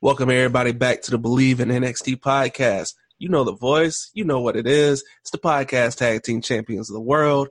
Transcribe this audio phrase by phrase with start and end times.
[0.00, 2.94] Welcome everybody back to the Believe in NXT podcast.
[3.18, 5.02] You know the voice, you know what it is.
[5.22, 7.48] It's the podcast tag team champions of the world.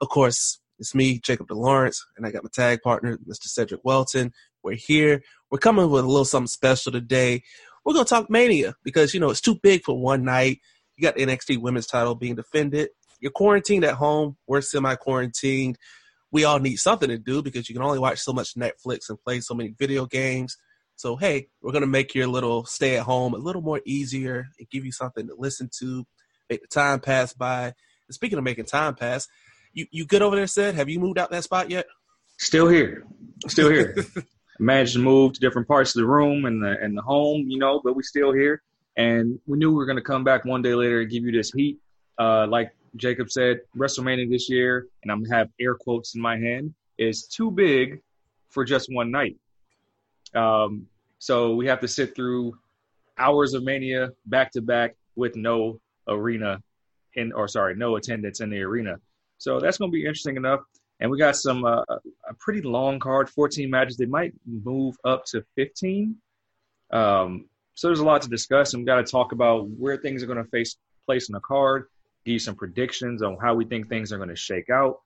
[0.00, 3.44] Of course, it's me, Jacob DeLawrence, and I got my tag partner, Mr.
[3.44, 4.32] Cedric Welton.
[4.62, 5.22] We're here.
[5.50, 7.42] We're coming with a little something special today.
[7.84, 10.60] We're gonna talk Mania because you know it's too big for one night.
[10.96, 12.88] You got the NXT Women's Title being defended.
[13.20, 14.38] You're quarantined at home.
[14.46, 15.76] We're semi-quarantined.
[16.32, 19.20] We all need something to do because you can only watch so much Netflix and
[19.22, 20.56] play so many video games.
[21.00, 24.50] So, hey, we're going to make your little stay at home a little more easier
[24.58, 26.04] and give you something to listen to,
[26.50, 27.64] make the time pass by.
[27.64, 27.74] And
[28.14, 29.26] speaking of making time pass,
[29.72, 30.74] you, you good over there, Sid?
[30.74, 31.86] Have you moved out that spot yet?
[32.36, 33.06] Still here.
[33.48, 33.96] Still here.
[34.58, 37.58] Managed to move to different parts of the room and the and the home, you
[37.58, 38.62] know, but we still here.
[38.98, 41.32] And we knew we were going to come back one day later and give you
[41.32, 41.78] this heat.
[42.18, 46.20] Uh, like Jacob said, WrestleMania this year, and I'm going to have air quotes in
[46.20, 48.02] my hand, is too big
[48.50, 49.38] for just one night.
[50.34, 50.86] Um,
[51.20, 52.58] so we have to sit through
[53.18, 56.62] hours of Mania back to back with no arena
[57.14, 58.96] in, or sorry, no attendance in the arena.
[59.36, 60.60] So that's going to be interesting enough.
[60.98, 61.82] And we got some uh,
[62.28, 63.98] a pretty long card, 14 matches.
[63.98, 66.16] They might move up to 15.
[66.90, 70.22] Um, so there's a lot to discuss, and we got to talk about where things
[70.22, 71.86] are going to face place in the card,
[72.24, 75.00] give some predictions on how we think things are going to shake out,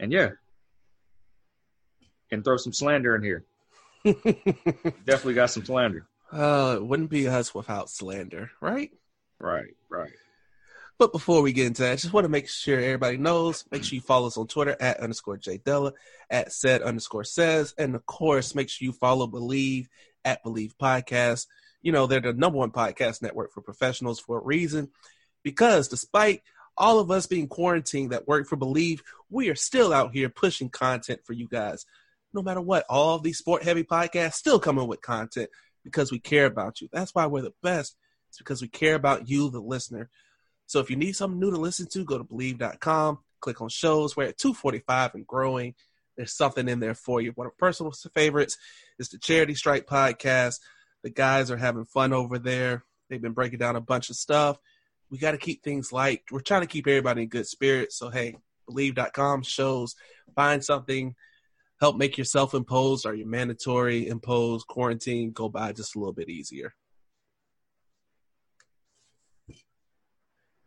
[0.00, 0.30] and yeah,
[2.32, 3.44] and throw some slander in here.
[5.04, 6.06] Definitely got some slander.
[6.32, 8.90] Uh, it wouldn't be us without slander, right?
[9.40, 10.12] Right, right.
[10.98, 13.64] But before we get into that, I just want to make sure everybody knows.
[13.70, 15.92] Make sure you follow us on Twitter at underscore Della,
[16.30, 19.88] at said underscore says, and of course, make sure you follow Believe
[20.24, 21.46] at Believe Podcast.
[21.82, 24.90] You know, they're the number one podcast network for professionals for a reason.
[25.42, 26.42] Because despite
[26.78, 30.70] all of us being quarantined that work for Believe, we are still out here pushing
[30.70, 31.84] content for you guys
[32.36, 35.50] no matter what, all these sport heavy podcasts still coming with content
[35.82, 36.88] because we care about you.
[36.92, 37.96] That's why we're the best.
[38.28, 40.10] It's because we care about you, the listener.
[40.66, 44.16] So if you need something new to listen to, go to believe.com, click on shows.
[44.16, 45.74] We're at 245 and growing.
[46.16, 47.32] There's something in there for you.
[47.32, 48.56] One of personal favorites
[48.98, 50.60] is the Charity Strike podcast.
[51.02, 52.84] The guys are having fun over there.
[53.08, 54.58] They've been breaking down a bunch of stuff.
[55.10, 56.22] We got to keep things light.
[56.30, 57.96] We're trying to keep everybody in good spirits.
[57.96, 58.36] So, hey,
[58.66, 59.94] believe.com shows.
[60.34, 61.14] Find something
[61.80, 66.12] help make your self imposed or your mandatory imposed quarantine go by just a little
[66.12, 66.74] bit easier.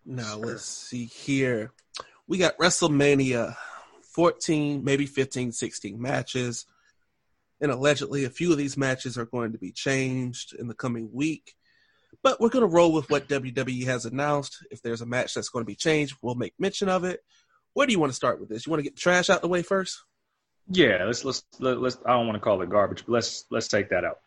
[0.05, 0.45] Now sure.
[0.45, 1.71] let's see here.
[2.27, 3.55] We got WrestleMania
[4.13, 6.65] 14, maybe 15, 16 matches.
[7.61, 11.09] And allegedly, a few of these matches are going to be changed in the coming
[11.11, 11.53] week.
[12.23, 14.65] But we're going to roll with what WWE has announced.
[14.71, 17.21] If there's a match that's going to be changed, we'll make mention of it.
[17.73, 18.65] Where do you want to start with this?
[18.65, 20.03] You want to get trash out the way first?
[20.69, 21.97] Yeah, let's let's let's.
[22.05, 24.17] I don't want to call it garbage, but let's let's take that out.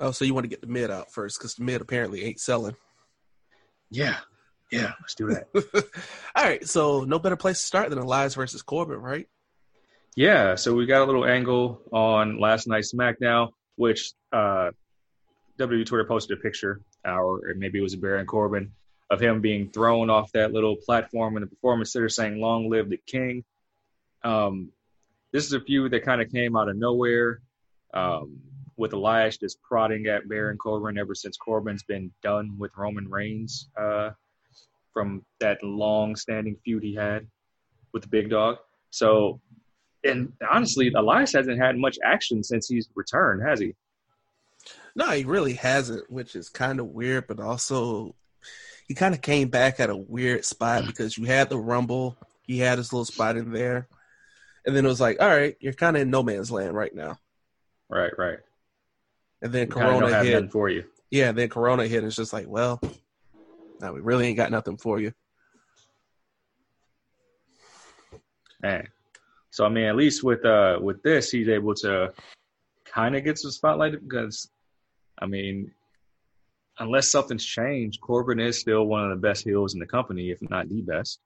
[0.00, 2.38] Oh, so you want to get the mid out first because the mid apparently ain't
[2.38, 2.76] selling.
[3.90, 4.16] Yeah,
[4.70, 5.48] yeah, let's do that.
[6.36, 9.26] All right, so no better place to start than Elias versus Corbin, right?
[10.14, 14.70] Yeah, so we got a little angle on last night's SmackDown, which uh,
[15.58, 18.72] WWE Twitter posted a picture, or maybe it was Baron Corbin,
[19.10, 22.90] of him being thrown off that little platform in the performance center saying, Long live
[22.90, 23.44] the king.
[24.22, 24.70] Um,
[25.32, 27.40] this is a few that kind of came out of nowhere
[27.94, 28.38] um,
[28.76, 33.68] with Elias just prodding at Baron Corbin ever since Corbin's been done with Roman Reigns
[33.76, 34.10] uh,
[34.92, 37.26] from that long standing feud he had
[37.92, 38.56] with the big dog.
[38.90, 39.40] So,
[40.04, 43.74] and honestly, Elias hasn't had much action since he's returned, has he?
[44.94, 48.14] No, he really hasn't, which is kind of weird, but also
[48.86, 52.58] he kind of came back at a weird spot because you had the Rumble, he
[52.58, 53.88] had his little spot in there
[54.68, 56.94] and then it was like, all right, you're kind of in no man's land right
[56.94, 57.18] now.
[57.88, 58.38] Right, right.
[59.40, 60.84] And then Corona hit for you.
[61.10, 62.00] Yeah, then Corona hit.
[62.00, 62.78] And it's just like, well,
[63.80, 65.14] now we really ain't got nothing for you.
[68.62, 68.86] Man,
[69.48, 72.12] so I mean, at least with uh with this, he's able to
[72.84, 74.50] kind of gets the spotlight because,
[75.18, 75.70] I mean,
[76.78, 80.42] unless something's changed, Corbin is still one of the best heels in the company, if
[80.42, 81.20] not the best.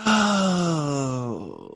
[0.00, 1.74] Oh,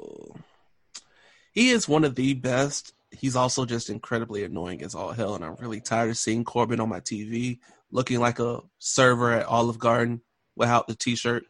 [1.53, 2.93] he is one of the best.
[3.11, 6.81] He's also just incredibly annoying as all hell, and I'm really tired of seeing Corbin
[6.81, 7.59] on my TV
[7.91, 10.21] looking like a server at Olive Garden
[10.57, 11.45] without the T-shirt.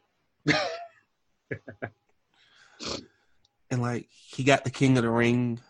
[3.71, 5.61] and like he got the King of the Ring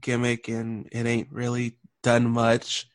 [0.00, 2.88] gimmick, and it ain't really done much.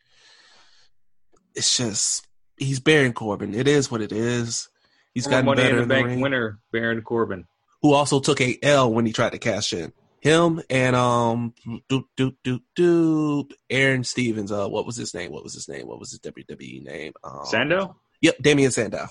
[1.56, 2.25] It's just
[2.57, 3.54] he's Baron Corbin.
[3.54, 4.69] It is what it is.
[5.13, 6.21] He's got money better in the bank ring.
[6.21, 7.45] winner, Baron Corbin.
[7.83, 9.94] Who also took a L when he tried to cash in.
[10.21, 11.53] Him and um
[11.91, 14.51] doop doop doop doop Aron Stevens.
[14.53, 15.31] Uh, what was his name?
[15.31, 15.85] What was his name?
[15.85, 17.13] What was his WWE name?
[17.24, 17.97] Um, Sandow?
[18.21, 19.07] Yep, Damien Sandow,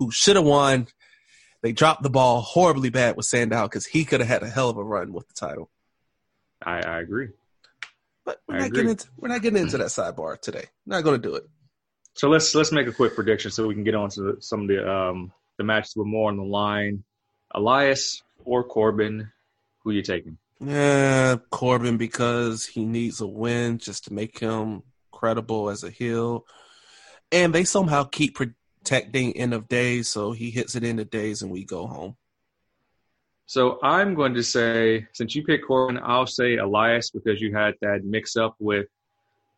[0.00, 0.88] who should have won.
[1.62, 4.70] They dropped the ball horribly bad with Sandow because he could have had a hell
[4.70, 5.70] of a run with the title.
[6.62, 7.28] I, I agree.
[8.24, 8.76] But we're I not agree.
[8.76, 10.64] getting into we're not getting into that sidebar today.
[10.84, 11.44] not going to do it.
[12.14, 14.62] So let's let's make a quick prediction so we can get on to the, some
[14.62, 17.04] of the um the matches with more on the line.
[17.52, 19.30] Elias or Corbin,
[19.82, 20.38] who you taking?
[20.60, 26.44] Yeah, Corbin because he needs a win just to make him credible as a heel.
[27.30, 31.42] And they somehow keep protecting end of days, so he hits it end of days
[31.42, 32.16] and we go home.
[33.46, 37.74] So I'm going to say, since you picked Corbin, I'll say Elias because you had
[37.80, 38.86] that mix up with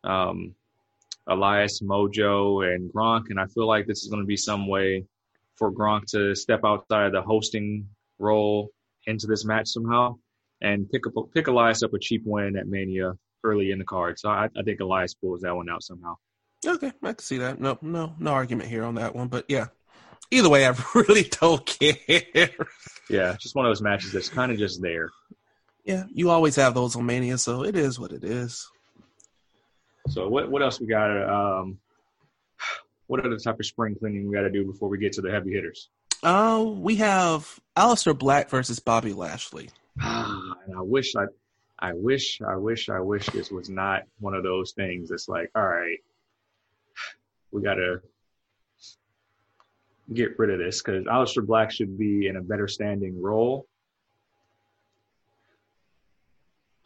[0.03, 0.55] um,
[1.27, 5.05] Elias, Mojo, and Gronk, and I feel like this is going to be some way
[5.61, 7.87] for Gronk to step outside of the hosting
[8.17, 8.71] role
[9.05, 10.15] into this match somehow
[10.59, 13.13] and pick up pick Elias up a cheap win at Mania
[13.43, 14.17] early in the card.
[14.17, 16.15] So I, I think Elias pulls that one out somehow.
[16.65, 17.61] Okay, I can see that.
[17.61, 19.27] No, no, no argument here on that one.
[19.27, 19.67] But yeah,
[20.31, 22.49] either way, I really don't care.
[23.07, 25.11] Yeah, just one of those matches that's kind of just there.
[25.85, 28.67] yeah, you always have those on Mania, so it is what it is.
[30.09, 31.11] So what what else we got?
[31.59, 31.77] Um,
[33.11, 35.29] what other type of spring cleaning we got to do before we get to the
[35.29, 35.89] heavy hitters?
[36.23, 39.69] Uh, we have Aleister Black versus Bobby Lashley.
[40.01, 41.25] and I wish I,
[41.77, 45.09] I wish, I wish, I wish this was not one of those things.
[45.09, 45.97] That's like, all right,
[47.51, 47.99] we got to
[50.13, 53.67] get rid of this because Aleister Black should be in a better standing role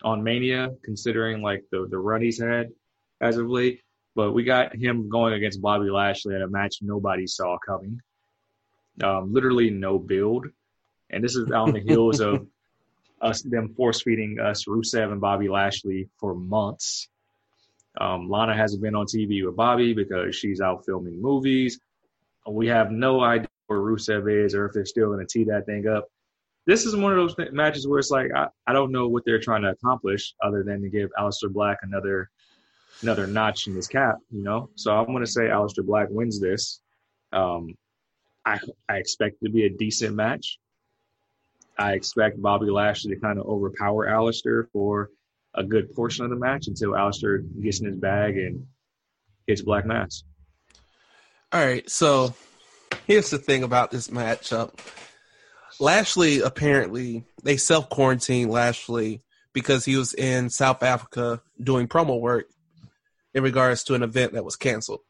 [0.04, 2.72] on Mania, considering like the the run he's had
[3.22, 3.82] as of late.
[4.16, 8.00] But we got him going against Bobby Lashley in a match nobody saw coming.
[9.04, 10.48] Um, literally no build,
[11.10, 12.48] and this is on the heels of
[13.22, 17.10] us them force feeding us Rusev and Bobby Lashley for months.
[18.00, 21.80] Um, Lana hasn't been on TV with Bobby because she's out filming movies.
[22.48, 25.66] We have no idea where Rusev is or if they're still going to tee that
[25.66, 26.06] thing up.
[26.66, 29.24] This is one of those th- matches where it's like I, I don't know what
[29.26, 32.30] they're trying to accomplish other than to give Aleister Black another
[33.02, 34.70] another notch in his cap, you know.
[34.76, 36.82] So I'm going to say Aleister Black wins this.
[37.32, 37.76] Um,
[38.46, 40.60] I I expect it to be a decent match.
[41.78, 45.10] I expect Bobby Lashley to kind of overpower Aleister for
[45.54, 48.66] a good portion of the match until Aleister gets in his bag and
[49.48, 50.24] hits Black Mass.
[51.52, 52.34] All right, so
[53.08, 54.78] here's the thing about this matchup.
[55.80, 59.22] Lashley apparently they self quarantined Lashley
[59.54, 62.48] because he was in South Africa doing promo work
[63.36, 65.02] in regards to an event that was canceled.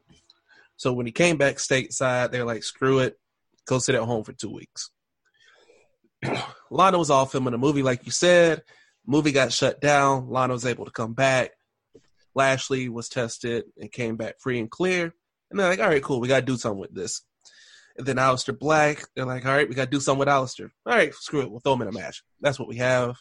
[0.76, 3.18] So when he came back stateside, they're like, "Screw it,
[3.66, 4.90] go sit at home for two weeks."
[6.70, 8.62] Lana was all filming a movie, like you said.
[9.06, 10.28] Movie got shut down.
[10.28, 11.52] Lana was able to come back.
[12.34, 15.14] Lashley was tested and came back free and clear.
[15.50, 17.22] And they're like, all right, cool, we got to do something with this.
[17.96, 20.70] And then Aleister Black, they're like, all right, we got to do something with Aleister.
[20.84, 22.22] All right, screw it, we'll throw him in a match.
[22.40, 23.16] That's what we have.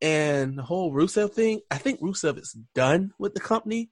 [0.00, 3.90] And the whole Rusev thing, I think Rusev is done with the company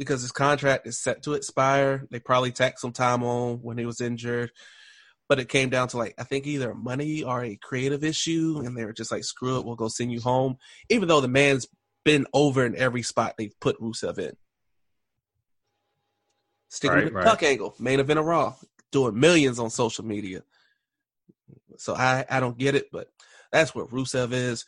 [0.00, 2.06] because his contract is set to expire.
[2.10, 4.50] They probably tacked some time on when he was injured.
[5.28, 8.62] But it came down to like, I think either money or a creative issue.
[8.64, 10.56] And they were just like, screw it, we'll go send you home.
[10.88, 11.66] Even though the man's
[12.02, 14.32] been over in every spot they've put Rusev in.
[16.70, 17.26] Sticking Right, with the right.
[17.26, 18.54] puck angle, main event of Raw,
[18.90, 20.44] doing millions on social media.
[21.76, 23.08] So I, I don't get it, but
[23.52, 24.64] that's what Rusev is.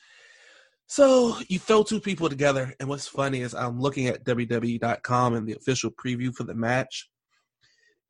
[0.93, 5.49] So you throw two people together, and what's funny is I'm looking at WWE.com and
[5.49, 7.09] the official preview for the match.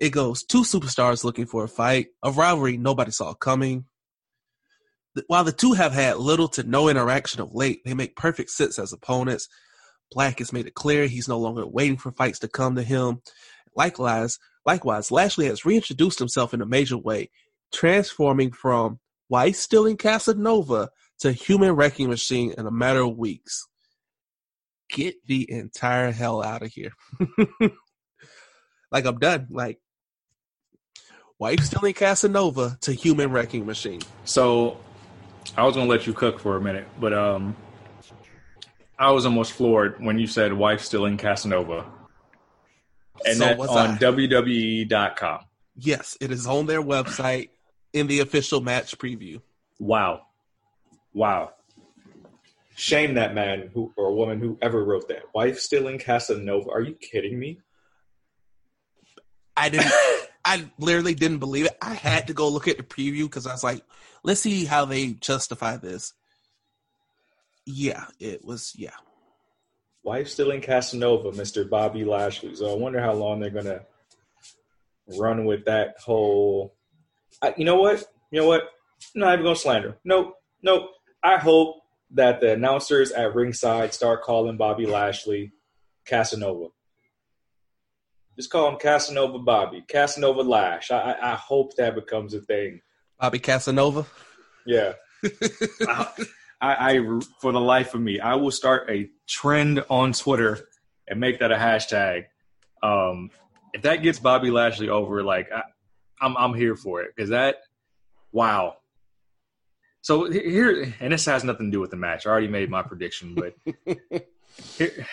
[0.01, 3.85] It goes two superstars looking for a fight, a rivalry nobody saw coming.
[5.29, 8.81] While the two have had little to no interaction of late, they make perfect sense
[8.81, 9.47] as opponents.
[10.11, 13.23] Black has made it clear he's no longer waiting for fights to come to him.
[13.77, 17.31] Likewise, likewise, Lashley has reintroduced himself in a major way,
[17.73, 18.99] transforming from
[19.29, 20.91] wife stealing Casanova
[21.23, 23.69] to human wrecking machine in a matter of weeks.
[24.91, 26.91] Get the entire hell out of here.
[28.91, 29.47] like I'm done.
[29.49, 29.79] Like
[31.39, 34.01] wife stealing Casanova to human wrecking machine.
[34.25, 34.79] So
[35.57, 37.55] I was gonna let you cook for a minute, but um
[38.99, 41.85] I was almost floored when you said wife stealing Casanova.
[43.25, 43.99] And So that's on I.
[43.99, 45.41] WWE.com.
[45.77, 47.51] Yes, it is on their website
[47.93, 49.41] in the official match preview.
[49.79, 50.23] Wow.
[51.15, 51.53] Wow.
[52.75, 55.23] Shame that man who or woman who ever wrote that.
[55.35, 56.71] Wife stealing Casanova.
[56.71, 57.61] Are you kidding me?
[59.57, 59.93] I didn't.
[60.45, 61.77] I literally didn't believe it.
[61.81, 63.83] I had to go look at the preview because I was like,
[64.25, 66.15] let's see how they justify this.
[67.65, 68.73] Yeah, it was.
[68.75, 68.91] Yeah,
[70.05, 71.69] Wife stealing Casanova, Mr.
[71.69, 72.55] Bobby Lashley.
[72.57, 73.83] So I wonder how long they're gonna
[75.17, 76.75] run with that whole.
[77.41, 78.05] I, you know what?
[78.33, 78.63] You know what?
[79.15, 79.99] I'm not even gonna slander.
[80.05, 80.91] Nope, nope.
[81.23, 81.77] I hope
[82.13, 85.53] that the announcers at ringside start calling Bobby Lashley
[86.05, 86.69] Casanova.
[88.37, 90.91] Just call him Casanova Bobby, Casanova Lash.
[90.91, 92.81] I, I, I hope that becomes a thing.
[93.21, 94.07] Bobby Casanova.
[94.67, 94.95] Yeah.
[96.61, 100.61] I, I, for the life of me, I will start a trend on Twitter
[101.09, 102.27] and make that a hashtag.
[102.83, 103.31] Um,
[103.73, 105.63] if that gets Bobby Lashley over, like I,
[106.21, 107.57] I'm, I'm here for it because that,
[108.33, 108.77] wow.
[110.03, 112.27] So here, and this has nothing to do with the match.
[112.27, 113.55] I already made my prediction, but
[114.77, 115.07] here,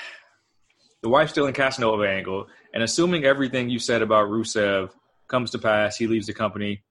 [1.02, 4.92] the wife stealing Casanova angle, and assuming everything you said about Rusev
[5.28, 6.84] comes to pass, he leaves the company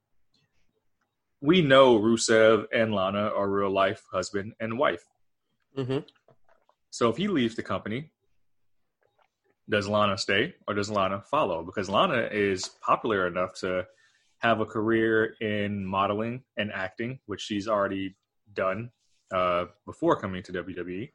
[1.40, 5.05] we know Rusev and Lana are real life husband and wife.
[5.75, 5.99] hmm
[6.90, 8.11] So if he leaves the company,
[9.69, 11.62] does Lana stay or does Lana follow?
[11.62, 13.87] Because Lana is popular enough to
[14.38, 18.16] have a career in modeling and acting, which she's already
[18.54, 18.90] done
[19.33, 21.11] uh, before coming to WWE.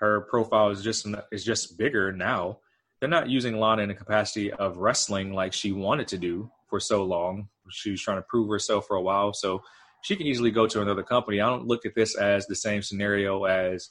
[0.00, 2.58] Her profile is just is just bigger now.
[3.00, 6.78] They're not using Lana in the capacity of wrestling like she wanted to do for
[6.78, 7.48] so long.
[7.70, 9.62] She was trying to prove herself for a while, so
[10.02, 11.40] she can easily go to another company.
[11.40, 13.90] I don't look at this as the same scenario as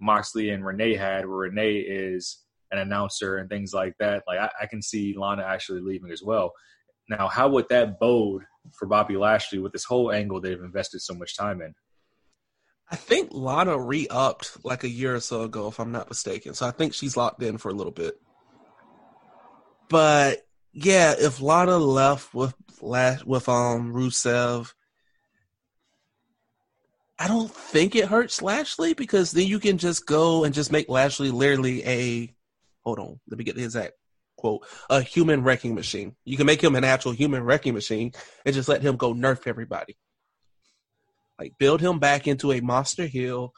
[0.00, 4.24] Moxley and Renee had, where Renee is an announcer and things like that.
[4.26, 6.52] Like I, I can see Lana actually leaving as well.
[7.08, 8.42] Now, how would that bode
[8.72, 11.74] for Bobby Lashley with this whole angle they've invested so much time in?
[12.90, 16.54] I think Lana re-upped like a year or so ago, if I'm not mistaken.
[16.54, 18.20] So I think she's locked in for a little bit.
[19.88, 24.72] But yeah, if Lana left with Lash with um Rusev,
[27.18, 30.88] I don't think it hurts Lashley because then you can just go and just make
[30.88, 32.34] Lashley literally a
[32.82, 33.94] hold on, let me get the exact
[34.44, 36.14] quote, a human wrecking machine.
[36.26, 38.12] You can make him an actual human wrecking machine
[38.44, 39.96] and just let him go nerf everybody.
[41.38, 43.54] Like build him back into a monster heel.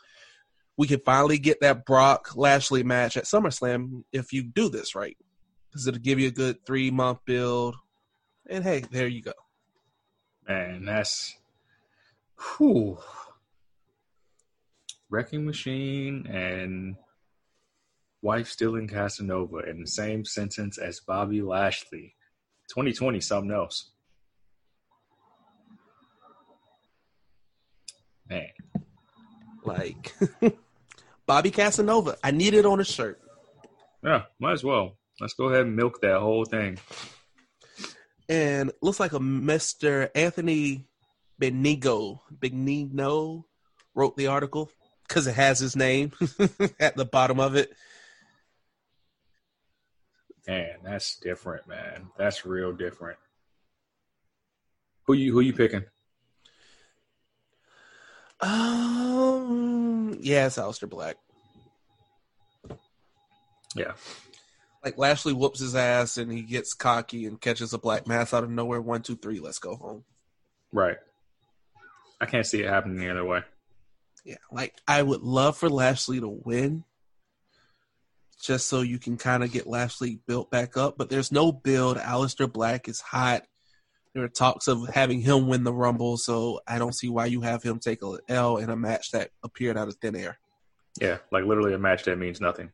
[0.77, 5.17] We can finally get that Brock Lashley match at SummerSlam if you do this right.
[5.69, 7.75] Because it'll give you a good three month build.
[8.49, 9.33] And hey, there you go.
[10.47, 11.37] Man, that's
[12.39, 12.99] whew.
[15.11, 16.95] Wrecking Machine and
[18.23, 22.15] wife stealing Casanova in the same sentence as Bobby Lashley.
[22.71, 23.93] 2020, something else.
[28.29, 28.49] Man,
[29.65, 30.13] Like
[31.27, 32.17] Bobby Casanova.
[32.25, 33.21] I need it on a shirt.
[34.03, 34.97] yeah, might as well.
[35.21, 36.79] Let's go ahead and milk that whole thing.
[38.29, 40.11] And looks like a Mr.
[40.15, 40.89] Anthony
[41.41, 43.45] Benigo, Benigno
[43.95, 44.71] wrote the article
[45.07, 46.11] because it has his name
[46.81, 47.71] at the bottom of it.
[50.47, 52.09] Man, that's different, man.
[52.17, 53.19] That's real different.
[55.05, 55.85] Who you who you picking?
[58.41, 61.17] Um, yeah, it's Aleister Black.
[63.75, 63.93] Yeah.
[64.85, 68.45] Like Lashley whoops his ass and he gets cocky and catches a black mass out
[68.45, 68.81] of nowhere.
[68.81, 70.05] One, two, three, let's go home.
[70.73, 70.97] Right.
[72.21, 73.43] I can't see it happening the other way.
[74.25, 76.85] Yeah, like I would love for Lashley to win,
[78.41, 80.97] just so you can kind of get Lashley built back up.
[80.99, 81.97] But there's no build.
[81.97, 83.43] Aleister Black is hot.
[84.15, 87.43] There are talks of having him win the Rumble, so I don't see why you
[87.43, 90.39] have him take a L in a match that appeared out of thin air.
[91.01, 92.71] Yeah, like literally a match that means nothing.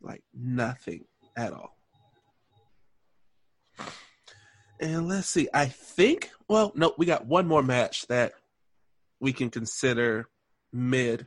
[0.00, 1.04] Like nothing
[1.36, 1.76] at all.
[4.80, 5.48] And let's see.
[5.52, 6.30] I think.
[6.48, 8.32] Well, no, we got one more match that
[9.20, 10.26] we can consider
[10.72, 11.26] mid,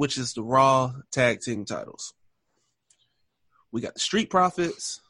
[0.00, 2.14] which is the Raw Tag Team titles.
[3.70, 5.02] We got the Street Profits,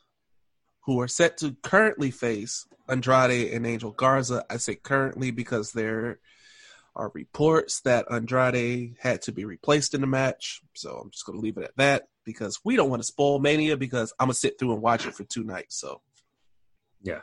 [0.85, 4.45] who are set to currently face Andrade and Angel Garza.
[4.51, 6.19] I say currently because they're
[6.97, 10.61] are reports that Andrade had to be replaced in the match.
[10.75, 13.39] So I'm just going to leave it at that because we don't want to spoil
[13.39, 15.79] Mania because I'm going to sit through and watch it for two nights.
[15.79, 16.01] So,
[17.01, 17.21] yeah.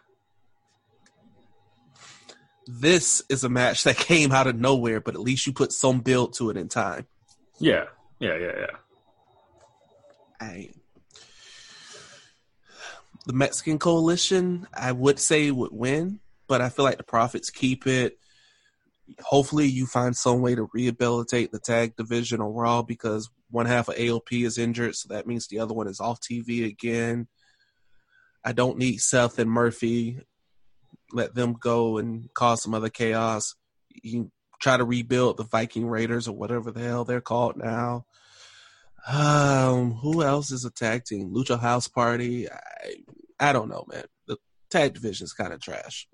[2.65, 5.99] This is a match that came out of nowhere, but at least you put some
[5.99, 7.07] build to it in time.
[7.59, 7.85] Yeah.
[8.19, 8.37] Yeah.
[8.37, 8.53] Yeah.
[8.59, 8.75] Yeah.
[10.39, 10.69] I,
[13.25, 17.87] the Mexican coalition, I would say would win, but I feel like the Profits keep
[17.87, 18.17] it
[19.21, 23.87] hopefully you find some way to rehabilitate the tag division on Raw because one half
[23.87, 27.27] of AOP is injured, so that means the other one is off TV again.
[28.43, 30.19] I don't need Seth and Murphy.
[31.11, 33.55] Let them go and cause some other chaos.
[33.89, 38.05] You try to rebuild the Viking Raiders or whatever the hell they're called now.
[39.07, 41.29] Um, who else is attacking?
[41.31, 42.49] Lucha House Party.
[42.49, 42.95] I
[43.39, 44.03] I don't know, man.
[44.27, 44.37] The
[44.69, 46.07] tag division is kind of trash.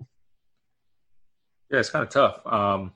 [1.70, 2.46] Yeah, it's kind of tough.
[2.46, 2.92] Um,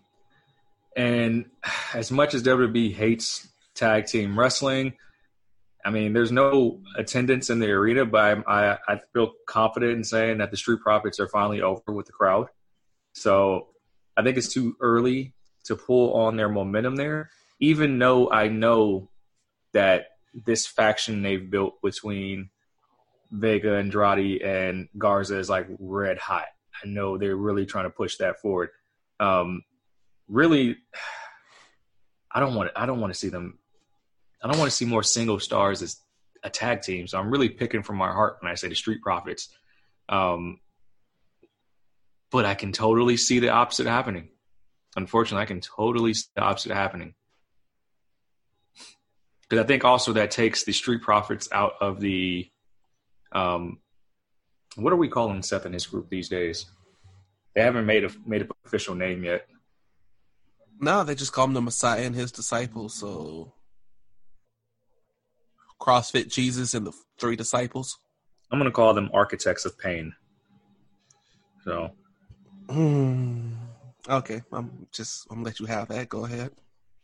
[0.96, 1.46] and
[1.94, 4.94] as much as WWE hates tag team wrestling,
[5.84, 10.04] I mean, there's no attendance in the arena, but I, I, I feel confident in
[10.04, 12.48] saying that the Street Profits are finally over with the crowd.
[13.14, 13.68] So
[14.16, 15.34] I think it's too early
[15.68, 19.10] to pull on their momentum there, even though I know
[19.72, 22.50] that this faction they've built between
[23.30, 26.46] Vega, Andrade, and Garza is like red hot.
[26.82, 28.70] I know they're really trying to push that forward.
[29.20, 29.62] Um,
[30.28, 30.76] really,
[32.30, 33.58] I don't want I don't want to see them.
[34.42, 36.00] I don't want to see more single stars as
[36.44, 37.06] a tag team.
[37.06, 39.48] So I'm really picking from my heart when I say the Street Profits.
[40.08, 40.60] Um,
[42.30, 44.28] but I can totally see the opposite happening.
[44.98, 47.14] Unfortunately, I can totally see the opposite happening.
[49.48, 52.50] Because I think also that takes the Street Profits out of the
[53.30, 53.78] um,
[54.74, 56.66] what are we calling Seth and his group these days?
[57.54, 59.46] They haven't made a made an official name yet.
[60.80, 62.94] No, they just call him the Messiah and his disciples.
[62.94, 63.54] So,
[65.80, 67.98] CrossFit Jesus and the three disciples.
[68.50, 70.12] I'm gonna call them Architects of Pain.
[71.64, 71.90] So,
[72.68, 73.37] hmm.
[74.08, 76.08] Okay, I'm just I'm gonna let you have that.
[76.08, 76.52] Go ahead.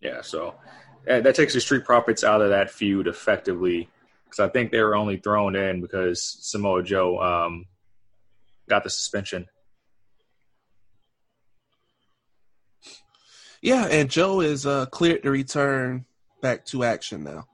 [0.01, 0.55] Yeah, so
[1.07, 3.89] that takes the Street Profits out of that feud effectively
[4.25, 7.67] because I think they were only thrown in because Samoa Joe um,
[8.69, 9.47] got the suspension.
[13.63, 16.05] Yeah, and Joe is uh, cleared to return
[16.43, 17.47] back to action now.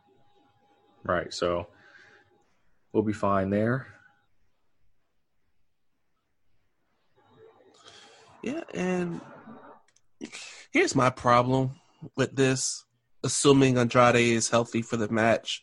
[1.04, 1.68] Right, so
[2.92, 3.86] we'll be fine there.
[8.42, 9.20] Yeah, and
[10.72, 11.72] here's my problem
[12.16, 12.84] with this.
[13.22, 15.62] Assuming Andrade is healthy for the match,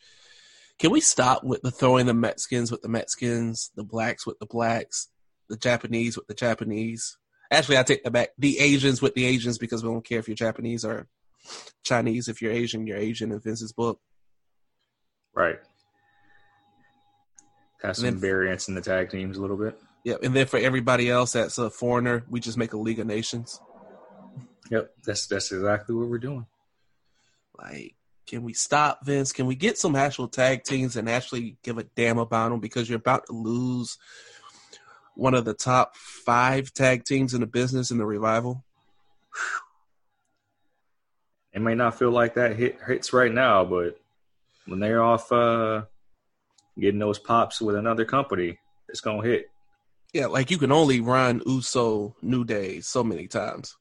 [0.78, 4.46] can we stop with the throwing the Mexicans with the Mexicans, the blacks with the
[4.46, 5.08] blacks,
[5.50, 7.18] the Japanese with the Japanese?
[7.52, 8.30] Actually, I take that back.
[8.38, 11.08] The Asians with the Asians because we don't care if you're Japanese or
[11.84, 12.28] Chinese.
[12.28, 14.00] If you're Asian, you're Asian in Vince's book.
[15.34, 15.58] Right.
[17.82, 19.80] Has some then, variance in the tag teams a little bit.
[20.04, 23.08] Yeah, and then for everybody else that's a foreigner, we just make a League of
[23.08, 23.60] Nations.
[24.70, 26.46] Yep, that's that's exactly what we're doing.
[27.58, 29.32] Like can we stop Vince?
[29.32, 32.60] Can we get some actual tag teams and actually give a damn about them?
[32.60, 33.98] Because you're about to lose
[35.16, 38.64] one of the top five tag teams in the business in the revival.
[41.54, 44.00] It may not feel like that hit hits right now, but
[44.66, 45.84] when they're off uh,
[46.78, 49.50] getting those pops with another company, it's gonna hit.
[50.14, 53.76] Yeah, like you can only run Uso New Day so many times.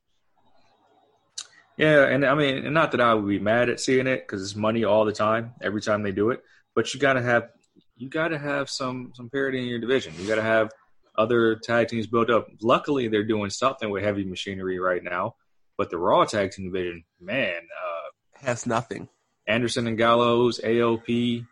[1.76, 4.42] Yeah, and I mean, and not that I would be mad at seeing it because
[4.42, 6.42] it's money all the time, every time they do it.
[6.74, 7.50] But you gotta have
[7.96, 10.14] you gotta have some some parity in your division.
[10.18, 10.70] You gotta have
[11.18, 12.48] other tag teams built up.
[12.62, 15.34] Luckily, they're doing something with heavy machinery right now.
[15.76, 19.08] But the Raw tag team division, man, uh, has nothing.
[19.46, 21.46] Anderson and Gallows, AOP,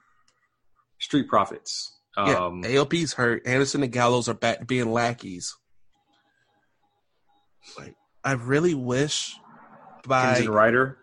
[0.98, 1.92] Street Profits.
[2.16, 3.46] Um, yeah, AOP's hurt.
[3.46, 5.54] Anderson and Gallows are back to being lackeys.
[7.78, 9.36] Like, I really wish
[10.06, 10.98] by Kinsman Ryder,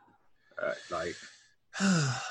[0.61, 1.15] uh, like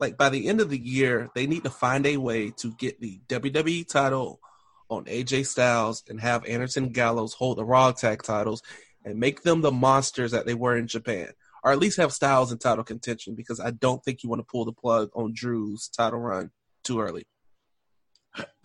[0.00, 3.00] like by the end of the year, they need to find a way to get
[3.00, 4.40] the WWE title
[4.88, 8.62] on AJ Styles and have Anderson Gallows hold the Raw tag titles
[9.04, 11.28] and make them the monsters that they were in Japan.
[11.62, 14.50] Or at least have Styles in title contention because I don't think you want to
[14.50, 16.50] pull the plug on Drew's title run
[16.84, 17.26] too early.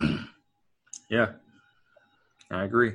[1.10, 1.32] yeah.
[2.50, 2.94] I agree.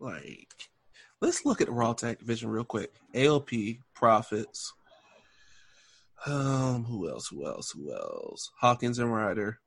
[0.00, 0.53] Like
[1.24, 2.92] Let's look at Raw Tag Division real quick.
[3.14, 4.74] AOP, Profits.
[6.26, 7.28] Um, who else?
[7.28, 7.70] Who else?
[7.70, 8.50] Who else?
[8.60, 9.58] Hawkins and Ryder.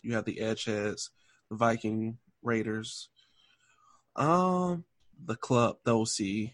[0.00, 1.10] You have the Edgeheads,
[1.50, 3.10] the Viking Raiders.
[4.16, 4.84] Um,
[5.22, 6.52] the club, the OC.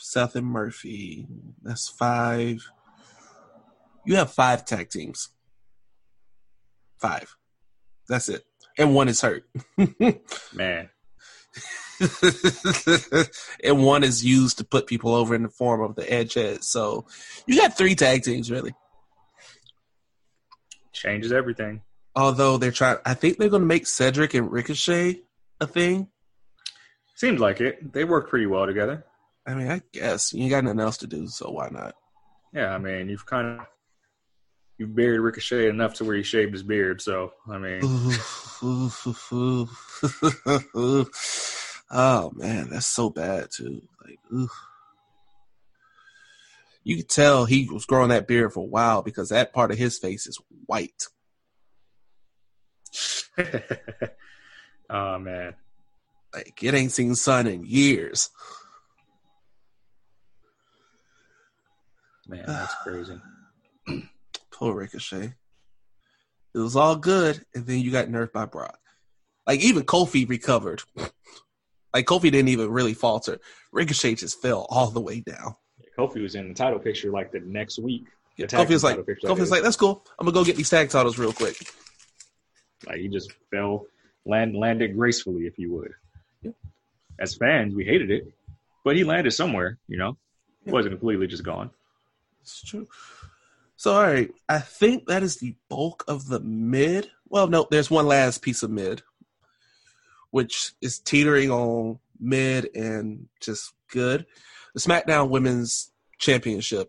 [0.00, 1.26] Seth and Murphy.
[1.60, 2.66] That's five.
[4.06, 5.28] You have five tag teams.
[6.96, 7.36] Five.
[8.08, 8.46] That's it.
[8.78, 9.44] And one is hurt.
[10.54, 10.88] Man.
[13.64, 16.62] and one is used to put people over in the form of the edgehead.
[16.62, 17.06] So
[17.46, 18.74] you got three tag teams really.
[20.92, 21.82] Changes everything.
[22.16, 25.20] Although they're trying, I think they're going to make Cedric and Ricochet
[25.60, 26.08] a thing.
[27.14, 27.92] Seems like it.
[27.92, 29.04] They work pretty well together.
[29.46, 31.94] I mean, I guess you got nothing else to do, so why not?
[32.52, 33.66] Yeah, I mean, you've kind of
[34.80, 37.02] you've buried Ricochet enough to where he shaved his beard.
[37.02, 37.80] So I mean,
[41.90, 43.82] oh man, that's so bad too.
[44.02, 44.50] Like, oof.
[46.82, 49.76] you could tell he was growing that beard for a while because that part of
[49.76, 51.06] his face is white.
[54.90, 55.54] oh man,
[56.32, 58.30] like it ain't seen sun in years.
[62.26, 63.20] Man, that's crazy.
[64.60, 65.32] Poor Ricochet.
[66.54, 68.78] It was all good, and then you got nerfed by Brock.
[69.46, 70.82] Like even Kofi recovered.
[71.94, 73.38] Like Kofi didn't even really falter.
[73.72, 75.56] Ricochet just fell all the way down.
[75.98, 78.04] Kofi was in the title picture like the next week.
[78.36, 80.04] Yeah, Kofi was like, Kofi was like, that's cool.
[80.18, 81.56] I'm gonna go get these tag titles real quick.
[82.86, 83.86] Like he just fell,
[84.26, 85.92] land landed gracefully, if you would.
[86.42, 86.52] Yeah.
[87.18, 88.30] As fans, we hated it,
[88.84, 89.78] but he landed somewhere.
[89.88, 90.18] You know,
[90.66, 90.72] yeah.
[90.72, 91.70] wasn't completely just gone.
[92.42, 92.86] It's true.
[93.80, 97.10] So, all right, I think that is the bulk of the mid.
[97.30, 99.00] Well, no, there's one last piece of mid,
[100.32, 104.26] which is teetering on mid and just good.
[104.74, 106.88] The SmackDown Women's Championship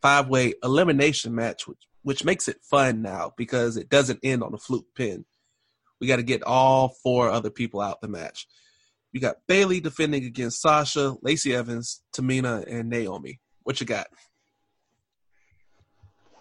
[0.00, 4.54] five way elimination match, which, which makes it fun now because it doesn't end on
[4.54, 5.26] a fluke pin.
[6.00, 8.46] We got to get all four other people out the match.
[9.12, 13.40] You got Bayley defending against Sasha, Lacey Evans, Tamina, and Naomi.
[13.62, 14.06] What you got?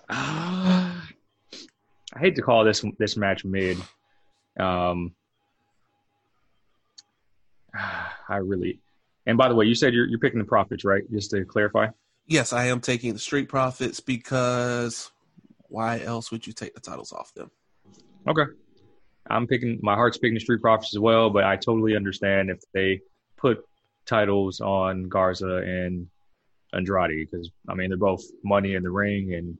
[0.09, 0.91] Uh,
[2.13, 3.77] I hate to call this this match mid.
[4.59, 5.13] Um,
[7.73, 8.79] I really.
[9.25, 11.03] And by the way, you said you're you're picking the profits, right?
[11.11, 11.87] Just to clarify.
[12.27, 15.11] Yes, I am taking the Street Profits because
[15.67, 17.51] why else would you take the titles off them?
[18.27, 18.43] Okay.
[19.29, 22.59] I'm picking my heart's picking the Street Profits as well, but I totally understand if
[22.73, 23.01] they
[23.37, 23.65] put
[24.05, 26.07] titles on Garza and
[26.73, 29.57] Andrade because I mean they're both money in the ring and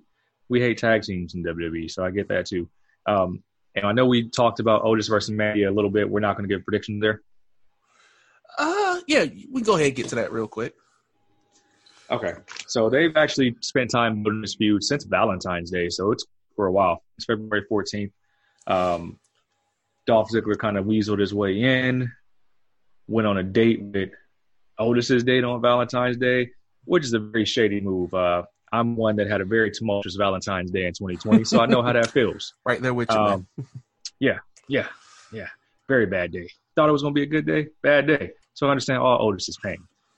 [0.54, 2.70] we hate tag teams in WWE, so I get that too.
[3.08, 3.42] Um,
[3.74, 6.08] and I know we talked about Otis versus Mandy a little bit.
[6.08, 7.24] We're not going to give predictions there.
[8.60, 10.76] Uh, yeah, we can go ahead and get to that real quick.
[12.12, 12.34] Okay,
[12.68, 16.24] so they've actually spent time building this feud since Valentine's Day, so it's
[16.56, 17.02] for a while.
[17.18, 18.12] It's February 14th.
[18.68, 19.18] Um,
[20.06, 22.12] Dolph Ziggler kind of weaseled his way in,
[23.08, 24.12] went on a date with
[24.78, 26.52] Otis's date on Valentine's Day,
[26.86, 28.14] which is a very shady move.
[28.14, 31.84] Uh, I'm one that had a very tumultuous Valentine's Day in 2020, so I know
[31.84, 32.56] how that feels.
[32.66, 33.48] right there with you, um,
[34.20, 34.88] yeah, yeah,
[35.32, 35.48] yeah.
[35.88, 36.50] Very bad day.
[36.76, 38.32] Thought it was going to be a good day, bad day.
[38.56, 39.78] So I understand all Otis's pain.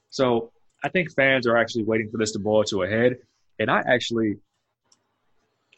[0.09, 3.17] So I think fans are actually waiting for this to boil to a head.
[3.59, 4.37] And I actually,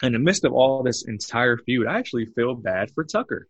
[0.04, 3.48] in the midst of all this entire feud, I actually feel bad for Tucker.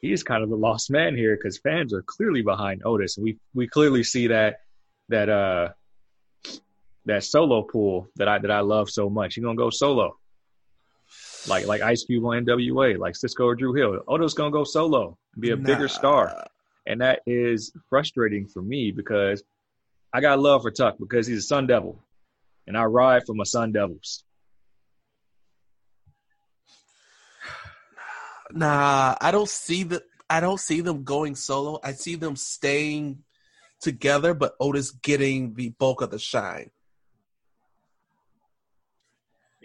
[0.00, 3.24] He is kind of the lost man here because fans are clearly behind Otis, and
[3.24, 4.60] we we clearly see that
[5.08, 5.70] that uh
[7.06, 9.34] that solo pool that I that I love so much.
[9.34, 10.16] He's gonna go solo.
[11.48, 14.00] Like like Ice Cube on NWA, like Sisqó or Dru Hill.
[14.06, 15.66] Oto's gonna go solo and be a nah.
[15.66, 16.46] bigger star.
[16.86, 19.42] And that is frustrating for me because
[20.12, 22.00] I got love for Tuck because he's a Sun Devil.
[22.66, 24.24] And I ride for my Sun Devils.
[28.52, 31.80] Nah, I don't see the I don't see them going solo.
[31.82, 33.24] I see them staying
[33.80, 36.70] together, but Otis getting the bulk of the shine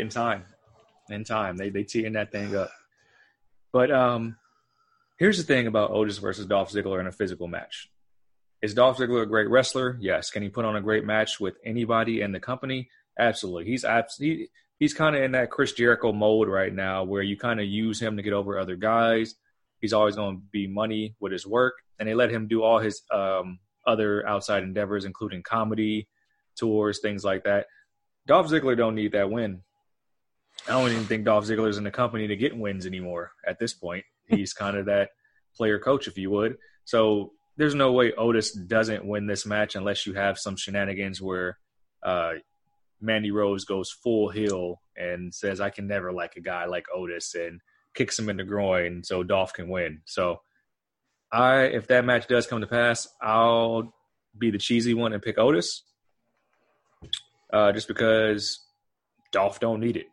[0.02, 0.44] in time.
[1.10, 1.56] In time.
[1.56, 2.72] They they teeing that thing up.
[3.72, 4.36] But um
[5.18, 7.90] here's the thing about Otis versus Dolph Ziggler in a physical match.
[8.62, 9.98] Is Dolph Ziggler a great wrestler?
[10.02, 10.30] Yes.
[10.30, 12.90] Can he put on a great match with anybody in the company?
[13.18, 13.66] Absolutely.
[13.66, 17.60] He's absolutely he's kind of in that Chris Jericho mode right now where you kind
[17.60, 19.36] of use him to get over other guys.
[19.80, 22.80] He's always going to be money with his work, and they let him do all
[22.80, 26.08] his um, other outside endeavors, including comedy,
[26.56, 27.66] tours, things like that.
[28.28, 29.62] Dolph Ziggler don't need that win.
[30.67, 33.74] I don't even think Dolph Ziggler's in the company to get wins anymore at this
[33.74, 34.06] point.
[34.28, 35.10] He's kind of that
[35.56, 36.58] player coach, if you would.
[36.86, 41.58] So there's no way Otis doesn't win this match unless you have some shenanigans where
[42.04, 42.34] uh,
[43.02, 47.36] Mandy Rose goes full heel and says, I can never like a guy like Otis
[47.36, 47.60] and
[47.93, 50.02] kicks him in the groin so Dolph can win.
[50.06, 50.41] So
[51.32, 53.93] I if that match does come to pass, I'll
[54.38, 55.84] be the cheesy one and pick Otis.
[57.52, 58.60] Uh, just because
[59.32, 60.06] Dolph don't need it.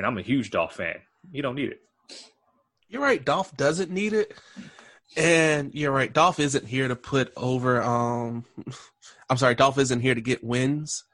[0.00, 0.96] Mean, I'm a huge Dolph fan.
[1.30, 1.82] You don't need it.
[2.88, 3.22] You're right.
[3.22, 4.32] Dolph doesn't need it,
[5.14, 6.10] and you're right.
[6.10, 7.82] Dolph isn't here to put over.
[7.82, 8.46] Um,
[9.28, 9.56] I'm sorry.
[9.56, 11.04] Dolph isn't here to get wins.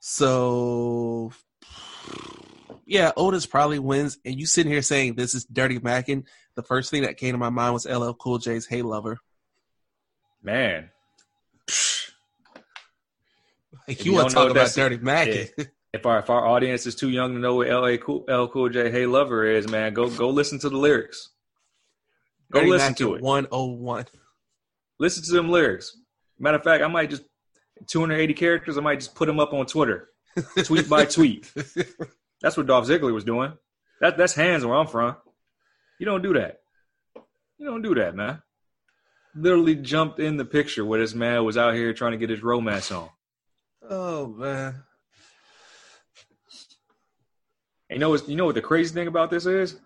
[0.00, 1.30] So,
[2.86, 4.18] yeah, Otis probably wins.
[4.24, 6.24] And you sitting here saying this is Dirty Mackin.
[6.56, 9.18] The first thing that came to my mind was LL Cool J's "Hey Lover."
[10.42, 10.90] Man,
[13.86, 15.48] Like you you want to talk about Dirty Mackin?
[15.92, 18.68] if our if our audience is too young to know what LA cool, L Cool
[18.68, 21.30] J Hey Lover is, man, go go listen to the lyrics.
[22.52, 23.22] Go listen to it.
[23.22, 24.06] 101.
[24.98, 25.96] Listen to them lyrics.
[26.38, 27.22] Matter of fact, I might just
[27.86, 28.76] 280 characters.
[28.76, 30.08] I might just put them up on Twitter,
[30.64, 31.50] tweet by tweet.
[32.40, 33.52] That's what Dolph Ziggler was doing.
[34.00, 35.16] That that's hands where I'm from.
[35.98, 36.60] You don't do that.
[37.58, 38.42] You don't do that, man.
[39.34, 42.42] Literally jumped in the picture where this man was out here trying to get his
[42.42, 43.08] romance on.
[43.88, 44.82] Oh man.
[47.90, 49.76] And you know, you know what the crazy thing about this is,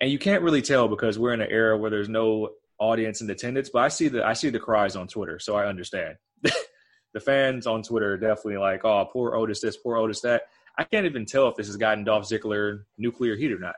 [0.00, 3.30] and you can't really tell because we're in an era where there's no audience in
[3.30, 3.68] attendance.
[3.70, 6.16] But I see the I see the cries on Twitter, so I understand.
[6.42, 10.44] the fans on Twitter are definitely like, "Oh, poor Otis this, poor Otis that."
[10.78, 13.76] I can't even tell if this has gotten Dolph Ziggler nuclear heat or not.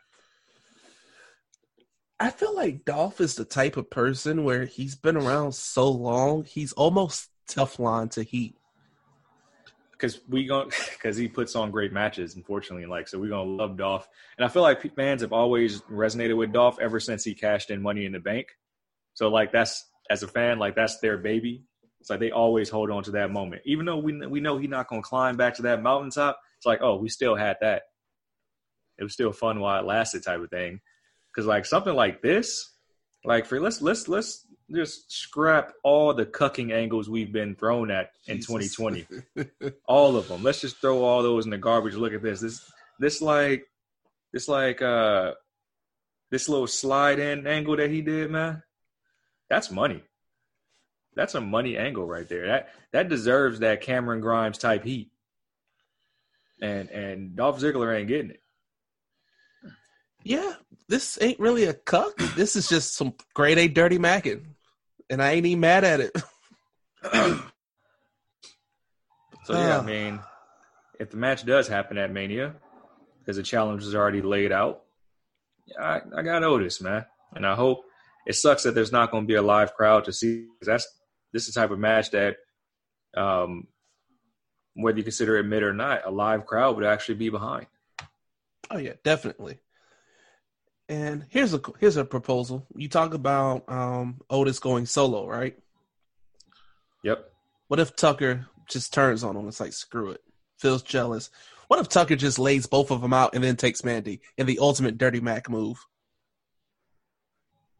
[2.20, 6.44] I feel like Dolph is the type of person where he's been around so long,
[6.44, 8.56] he's almost Teflon to heat.
[9.98, 12.36] Because we going because he puts on great matches.
[12.36, 16.36] Unfortunately, like so, we're gonna love Dolph, and I feel like fans have always resonated
[16.36, 18.48] with Dolph ever since he cashed in Money in the Bank.
[19.14, 21.64] So like that's as a fan, like that's their baby.
[22.00, 24.70] It's like they always hold on to that moment, even though we we know he's
[24.70, 26.38] not gonna climb back to that mountaintop.
[26.56, 27.82] It's like oh, we still had that.
[28.98, 30.80] It was still fun while it lasted, type of thing.
[31.32, 32.72] Because like something like this,
[33.24, 38.10] like for let's let's let's just scrap all the cucking angles we've been thrown at
[38.26, 38.74] in Jesus.
[38.76, 39.06] 2020
[39.86, 40.42] all of them.
[40.42, 41.94] Let's just throw all those in the garbage.
[41.94, 42.40] Look at this.
[42.40, 43.66] This this like
[44.32, 45.32] this like uh
[46.30, 48.62] this little slide in angle that he did, man.
[49.48, 50.02] That's money.
[51.14, 52.46] That's a money angle right there.
[52.46, 55.10] That that deserves that Cameron Grimes type heat.
[56.60, 58.42] And and Dolph Ziggler ain't getting it.
[60.22, 60.54] yeah,
[60.88, 62.16] this ain't really a cuck.
[62.36, 64.54] This is just some grade A dirty mackin.
[65.10, 66.16] And I ain't even mad at it.
[69.44, 70.20] So yeah, I mean,
[71.00, 72.54] if the match does happen at Mania,
[73.18, 74.82] because the challenge is already laid out,
[75.80, 77.84] I, I got Otis, man, and I hope
[78.26, 80.48] it sucks that there's not going to be a live crowd to see.
[80.60, 80.86] 'cause that's
[81.32, 82.36] this is the type of match that,
[83.16, 83.68] um,
[84.74, 87.68] whether you consider it mid or not, a live crowd would actually be behind.
[88.70, 89.60] Oh yeah, definitely.
[90.88, 92.66] And here's a here's a proposal.
[92.74, 95.58] You talk about um Otis going solo, right?
[97.04, 97.30] Yep.
[97.68, 99.48] What if Tucker just turns on him?
[99.48, 100.22] It's like screw it.
[100.58, 101.30] Feels jealous.
[101.68, 104.58] What if Tucker just lays both of them out and then takes Mandy in the
[104.58, 105.84] ultimate dirty Mac move?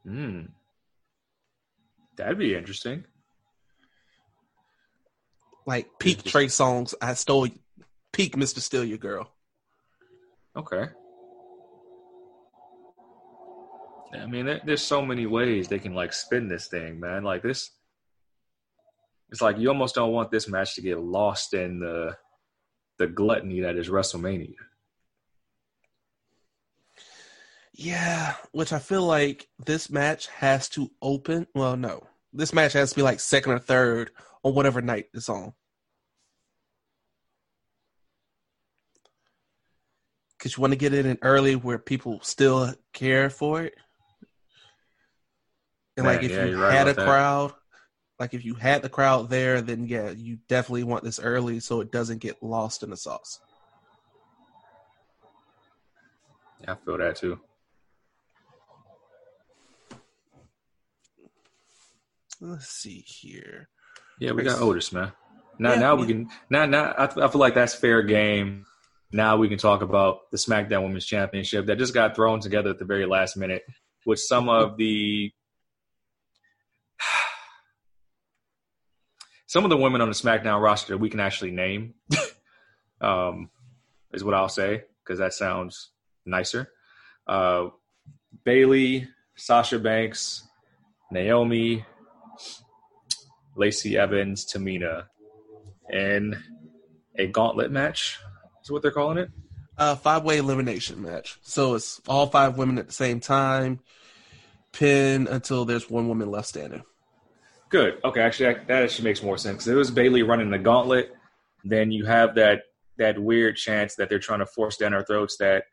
[0.05, 0.42] Hmm.
[2.16, 3.05] That'd be interesting.
[5.64, 6.94] Like peak Trey Songz.
[7.01, 7.49] I stole
[8.12, 8.59] peak Mr.
[8.59, 9.31] Steal Your Girl.
[10.57, 10.87] Okay.
[14.12, 17.25] I mean, there, there's so many ways they can like spin this thing, man.
[17.25, 17.71] Like this,
[19.31, 22.16] it's like you almost don't want this match to get lost in the
[22.99, 24.55] the gluttony that is WrestleMania.
[27.73, 31.47] Yeah, which I feel like this match has to open.
[31.55, 34.11] Well, no, this match has to be like second or third
[34.42, 35.53] on whatever night it's on.
[40.37, 43.75] Because you want to get it in early where people still care for it.
[45.98, 47.04] And like if yeah, you right had a that.
[47.04, 47.52] crowd,
[48.20, 51.80] like if you had the crowd there, then yeah, you definitely want this early so
[51.80, 53.40] it doesn't get lost in the sauce.
[56.61, 57.40] Yeah, I feel that too.
[62.40, 63.68] Let's see here.
[64.20, 65.11] Yeah, we got Otis, man.
[65.58, 66.30] Now, Yeah, now we can.
[66.48, 68.66] Now, now I, I feel like that's fair game.
[69.11, 72.78] Now we can talk about the SmackDown Women's Championship that just got thrown together at
[72.78, 73.62] the very last minute,
[74.06, 75.32] with some of the
[79.48, 81.94] some of the women on the SmackDown roster we can actually name.
[83.00, 83.50] um,
[84.12, 85.90] is what I'll say because that sounds
[86.24, 86.70] nicer.
[87.26, 87.68] Uh,
[88.44, 90.46] Bayley, Sasha Banks,
[91.11, 91.84] Naomi,
[93.56, 95.06] Lacey Evans, Tamina,
[95.90, 96.37] and
[97.16, 98.18] a gauntlet match.
[98.62, 99.30] Is what they're calling it.
[99.78, 101.38] Uh, five way elimination match.
[101.42, 103.80] So it's all five women at the same time.
[104.72, 106.82] pin until there's one woman left standing.
[107.68, 107.98] Good.
[108.02, 109.66] Okay, actually, that, that actually makes more sense.
[109.66, 111.12] It was Bayley running the gauntlet.
[111.64, 112.62] Then you have that
[112.96, 115.64] that weird chance that they're trying to force down our throats that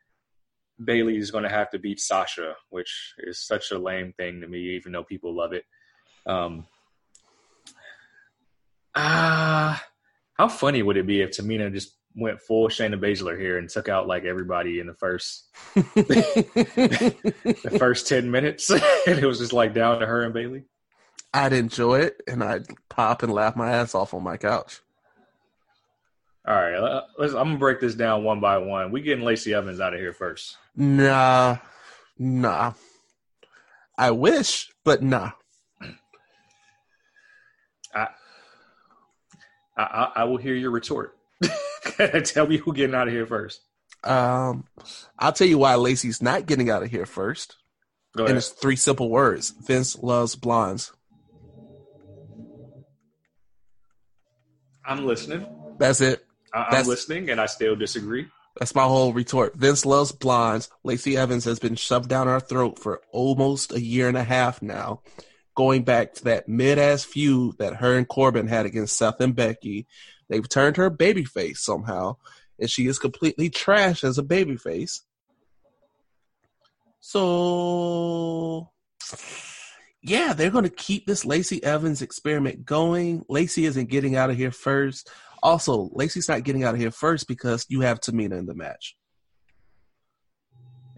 [0.84, 4.48] Bayley is going to have to beat Sasha, which is such a lame thing to
[4.48, 5.64] me, even though people love it.
[6.26, 6.66] Um,
[8.96, 9.80] ah, uh,
[10.34, 13.90] how funny would it be if Tamina just went full Shayna Baszler here and took
[13.90, 19.74] out like everybody in the first the first ten minutes, and it was just like
[19.74, 20.66] down to her and Bayley.
[21.36, 24.80] I'd enjoy it, and I'd pop and laugh my ass off on my couch.
[26.48, 28.90] All right, let's, I'm gonna break this down one by one.
[28.90, 30.56] We getting Lacey Evans out of here first.
[30.78, 31.58] Nah,
[32.18, 32.72] nah.
[33.98, 35.32] I wish, but nah.
[37.94, 38.08] I,
[39.76, 41.18] I, I will hear your retort.
[42.24, 43.60] Tell me who getting out of here first.
[44.06, 44.66] Um,
[45.20, 47.58] I'll tell you why Lacey's not getting out of here first.
[48.18, 50.94] And it's three simple words: Vince loves blondes.
[54.88, 55.46] I'm listening.
[55.78, 56.26] That's it.
[56.54, 58.28] I- am listening, and I still disagree.
[58.58, 59.56] That's my whole retort.
[59.56, 60.70] Vince loves blondes.
[60.84, 64.62] Lacey Evans has been shoved down our throat for almost a year and a half
[64.62, 65.02] now,
[65.56, 69.36] going back to that mid ass feud that her and Corbin had against Seth and
[69.36, 69.88] Becky.
[70.30, 72.16] They've turned her babyface somehow,
[72.58, 75.02] and she is completely trash as a babyface.
[77.02, 78.72] So,
[80.08, 83.26] yeah, they're going to keep this Lacey Evans experiment going.
[83.28, 85.10] Lacey isn't getting out of here first.
[85.42, 88.96] Also, Lacey's not getting out of here first because you have Tamina in the match.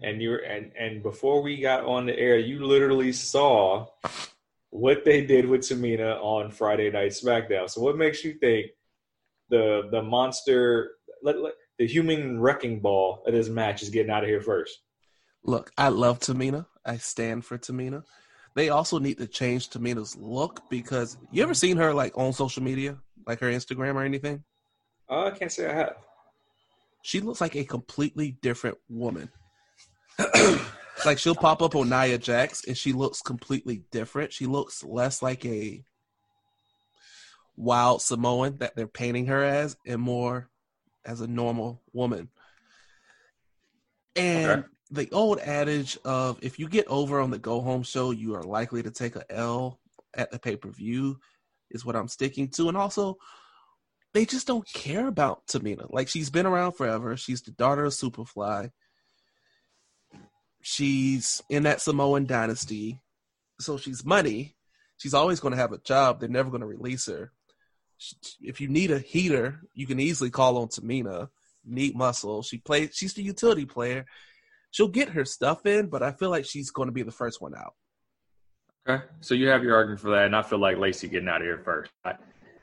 [0.02, 3.86] And you and and before we got on the air, you literally saw
[4.70, 7.68] what they did with Tamina on Friday Night SmackDown.
[7.70, 8.66] So, what makes you think
[9.48, 10.92] the the monster,
[11.24, 14.78] the human wrecking ball of this match is getting out of here first?
[15.42, 16.66] Look, I love Tamina.
[16.84, 18.04] I stand for Tamina.
[18.54, 22.62] They also need to change Tamina's look because you ever seen her like on social
[22.62, 22.98] media?
[23.28, 24.42] like her Instagram or anything?
[25.08, 25.96] Uh, I can't say I have.
[27.02, 29.30] She looks like a completely different woman.
[31.04, 34.32] like she'll pop up on Nia Jax and she looks completely different.
[34.32, 35.84] She looks less like a
[37.56, 40.48] wild Samoan that they're painting her as and more
[41.04, 42.30] as a normal woman.
[44.16, 44.68] And okay.
[44.90, 48.42] The old adage of if you get over on the go home show, you are
[48.42, 49.80] likely to take a L
[50.14, 51.18] at the pay per view
[51.70, 52.68] is what I'm sticking to.
[52.68, 53.18] And also,
[54.14, 55.92] they just don't care about Tamina.
[55.92, 57.16] Like she's been around forever.
[57.16, 58.70] She's the daughter of Superfly.
[60.62, 63.00] She's in that Samoan dynasty.
[63.60, 64.56] So she's money.
[64.96, 66.20] She's always going to have a job.
[66.20, 67.32] They're never going to release her.
[68.40, 71.28] If you need a heater, you can easily call on Tamina.
[71.64, 72.42] Need muscle.
[72.42, 72.90] She plays.
[72.94, 74.06] She's the utility player.
[74.70, 77.40] She'll get her stuff in, but I feel like she's going to be the first
[77.40, 77.74] one out.
[78.88, 81.40] Okay, so you have your argument for that, and I feel like Lacey getting out
[81.40, 81.90] of here first.
[82.04, 82.12] I,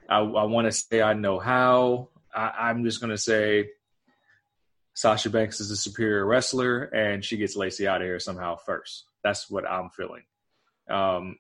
[0.09, 2.09] I, I want to say I know how.
[2.33, 3.69] I, am just going to say
[4.93, 9.05] Sasha Banks is a superior wrestler, and she gets Lacey out of here somehow first.
[9.23, 10.23] That's what I'm feeling.
[10.89, 11.37] Um,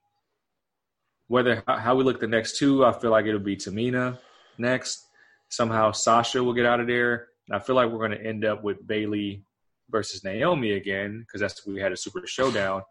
[1.27, 4.19] whether how we look the next two, I feel like it'll be Tamina
[4.57, 5.07] next.
[5.49, 7.27] Somehow Sasha will get out of there.
[7.51, 9.43] I feel like we're going to end up with Bayley
[9.89, 12.81] versus Naomi again because that's we had a super showdown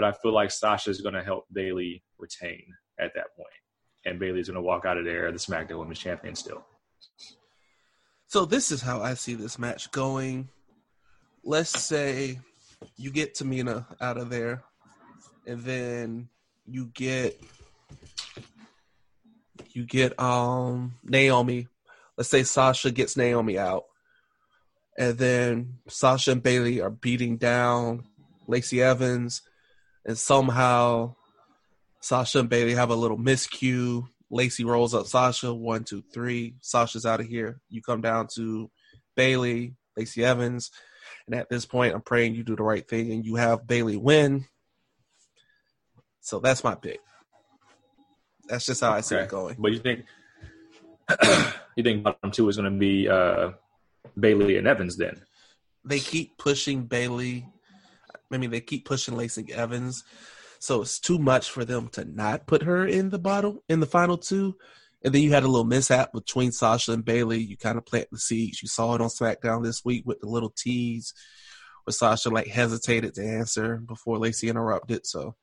[0.00, 2.64] but I feel like Sasha is going to help Bayley retain
[2.98, 3.48] at that point,
[4.06, 6.64] and Bayley's going to walk out of there the SmackDown Women's Champion still.
[8.28, 10.48] So this is how I see this match going.
[11.44, 12.40] Let's say
[12.96, 14.62] you get Tamina out of there,
[15.46, 16.30] and then
[16.66, 17.38] you get
[19.72, 21.68] you get um Naomi.
[22.16, 23.84] Let's say Sasha gets Naomi out,
[25.00, 28.04] and then Sasha and Bayley are beating down
[28.46, 29.40] Lacey Evans
[30.04, 31.14] and somehow
[32.00, 34.06] Sasha and Bayley have a little miscue.
[34.30, 36.56] Lacey rolls up Sasha, one, two, three.
[36.60, 37.62] Sasha's out of here.
[37.70, 38.70] You come down to
[39.16, 40.70] Bayley, Lacey Evans,
[41.26, 43.96] and at this point, I'm praying you do the right thing and you have Bayley
[43.96, 44.44] win.
[46.20, 47.00] So that's my pick.
[48.48, 49.24] That's just how I see okay.
[49.24, 49.56] it going.
[49.58, 50.04] But you think
[51.74, 53.52] you think bottom two is going to be uh,
[54.18, 55.22] Bayley and Evans then?
[55.84, 57.46] They keep pushing Bayley.
[58.32, 60.04] I mean, they keep pushing Lacey Evans,
[60.60, 63.86] so it's too much for them to not put her in the bottle in the
[63.86, 64.56] final two.
[65.02, 67.38] And then you had a little mishap between Sasha and Bayley.
[67.38, 68.62] You kind of plant the seeds.
[68.62, 71.14] You saw it on SmackDown this week with the little tease
[71.84, 75.06] where Sasha like hesitated to answer before Lacey interrupted.
[75.06, 75.34] So.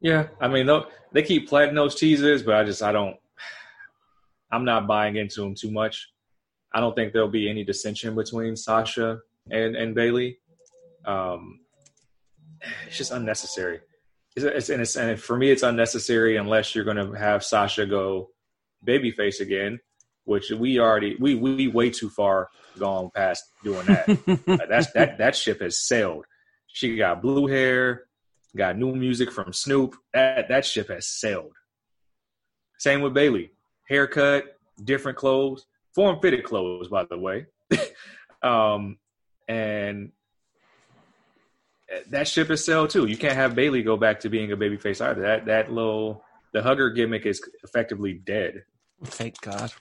[0.00, 0.68] Yeah, I mean,
[1.12, 3.16] they keep planting those teasers, but I just I don't.
[4.50, 6.11] I'm not buying into them too much.
[6.74, 9.20] I don't think there'll be any dissension between Sasha
[9.50, 10.38] and and Bayley.
[11.04, 11.60] Um,
[12.86, 13.80] it's just unnecessary.
[14.36, 17.84] It's, it's, and, it's, and for me, it's unnecessary unless you're going to have Sasha
[17.86, 18.30] go
[18.86, 19.78] babyface again,
[20.24, 22.48] which we already we we way too far
[22.78, 24.66] gone past doing that.
[24.68, 26.24] that's that that ship has sailed.
[26.68, 28.04] She got blue hair,
[28.56, 29.94] got new music from Snoop.
[30.14, 31.52] That that ship has sailed.
[32.78, 33.52] Same with Bayley,
[33.88, 37.46] haircut, different clothes, form fitted clothes, by the way.
[38.42, 38.98] um,
[39.48, 40.12] and
[42.10, 43.06] that ship is sailed too.
[43.06, 45.22] You can't have Bayley go back to being a babyface either.
[45.22, 48.64] That that little the hugger gimmick is effectively dead.
[49.04, 49.72] Thank God.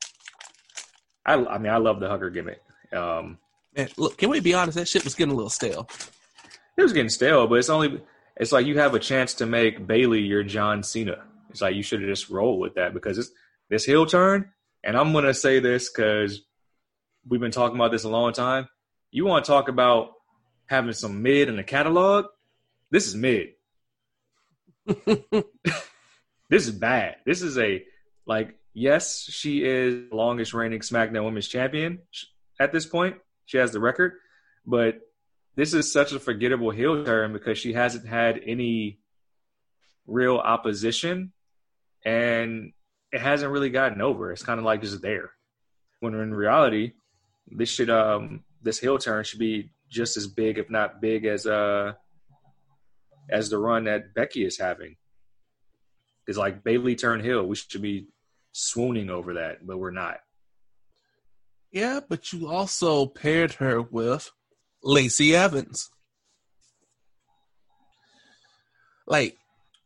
[1.25, 2.61] I I mean I love the hugger gimmick.
[2.93, 3.37] Um,
[3.75, 4.77] Man, look, can we be honest?
[4.77, 5.87] That shit was getting a little stale.
[6.77, 8.01] it was getting stale, but it's only
[8.35, 11.23] it's like you have a chance to make Bayley your John Cena.
[11.49, 13.31] It's like you should have just rolled with that because it's
[13.69, 14.51] this heel turn.
[14.83, 16.41] And I'm gonna say this because
[17.27, 18.67] we've been talking about this a long time.
[19.11, 20.11] You want to talk about
[20.67, 22.25] having some mid in the catalog?
[22.89, 23.49] This is mid.
[26.49, 27.17] this is bad.
[27.25, 27.83] This is a
[28.25, 31.99] like yes, she is the longest reigning SmackDown Women's Champion
[32.59, 33.17] at this point.
[33.45, 34.13] She has the record,
[34.65, 34.99] but
[35.55, 38.99] this is such a forgettable heel turn because she hasn't had any
[40.07, 41.33] real opposition
[42.05, 42.73] and
[43.11, 44.31] it hasn't really gotten over.
[44.31, 45.31] It's kind of like just there.
[45.99, 46.93] When in reality,
[47.47, 51.45] this should um this hill turn should be just as big, if not big, as
[51.45, 51.93] uh
[53.29, 54.95] as the run that Becky is having.
[56.27, 57.45] It's like Bayley turned hill.
[57.45, 58.07] We should be
[58.51, 60.19] swooning over that, but we're not.
[61.71, 64.29] Yeah, but you also paired her with
[64.83, 65.89] Lacey Evans.
[69.07, 69.37] Like,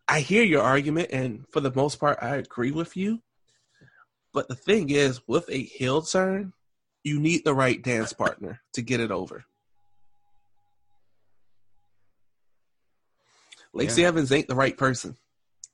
[0.07, 3.21] I hear your argument, and for the most part, I agree with you.
[4.33, 6.53] But the thing is, with a heel turn,
[7.03, 9.45] you need the right dance partner to get it over.
[13.73, 14.07] Lacey Yeah.
[14.07, 15.15] Evans ain't the right person.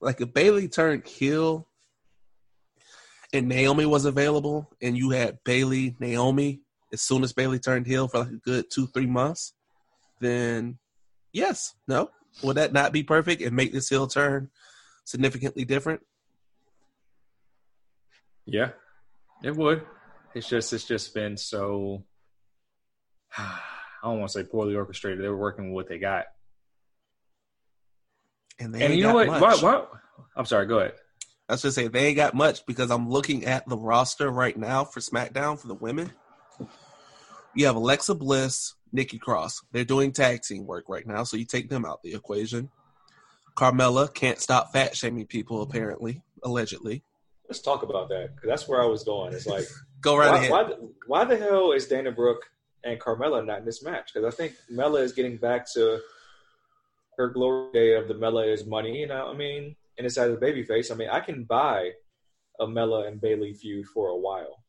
[0.02, 1.68] Like if Bayley turned heel
[3.32, 6.62] and Naomi was available and you had Bayley, Naomi,
[6.92, 9.54] as soon as Bayley turned heel for like a good two, three months,
[10.20, 10.80] then
[11.32, 12.10] yes, no.
[12.44, 14.50] Would that not be perfect and make this heel turn
[15.04, 16.02] significantly different?
[18.46, 18.70] Yeah,
[19.44, 19.84] it would.
[20.34, 22.04] It's just it's just been so.
[23.38, 25.24] I don't want to say poorly orchestrated.
[25.24, 26.26] They were working with what they got,
[28.60, 29.28] And they and you know what?
[29.28, 29.86] Why, why?
[30.36, 30.66] I'm sorry.
[30.66, 30.94] Go ahead.
[31.48, 34.58] I was just say they ain't got much because I'm looking at the roster right
[34.58, 36.12] now for SmackDown for the women.
[37.54, 39.62] You have Alexa Bliss, Nikki Cross.
[39.72, 42.70] They're doing tag team work right now, so you take them out the equation.
[43.58, 47.04] Carmella can't stop fat shaming people, apparently, allegedly.
[47.48, 49.34] Let's talk about that because that's where I was going.
[49.34, 49.66] It's like
[50.02, 50.52] Go right why, ahead.
[50.52, 52.44] why, the- why the hell is Dana Brooke
[52.84, 54.12] and Carmella not in this match?
[54.14, 56.00] Because I think Mella is getting back to
[57.18, 58.98] her glory day of the Mella is money.
[59.00, 60.92] You know, I mean, and it's as a babyface.
[60.92, 61.92] I mean, I can buy
[62.60, 64.64] a Mella and Bayley feud for a while.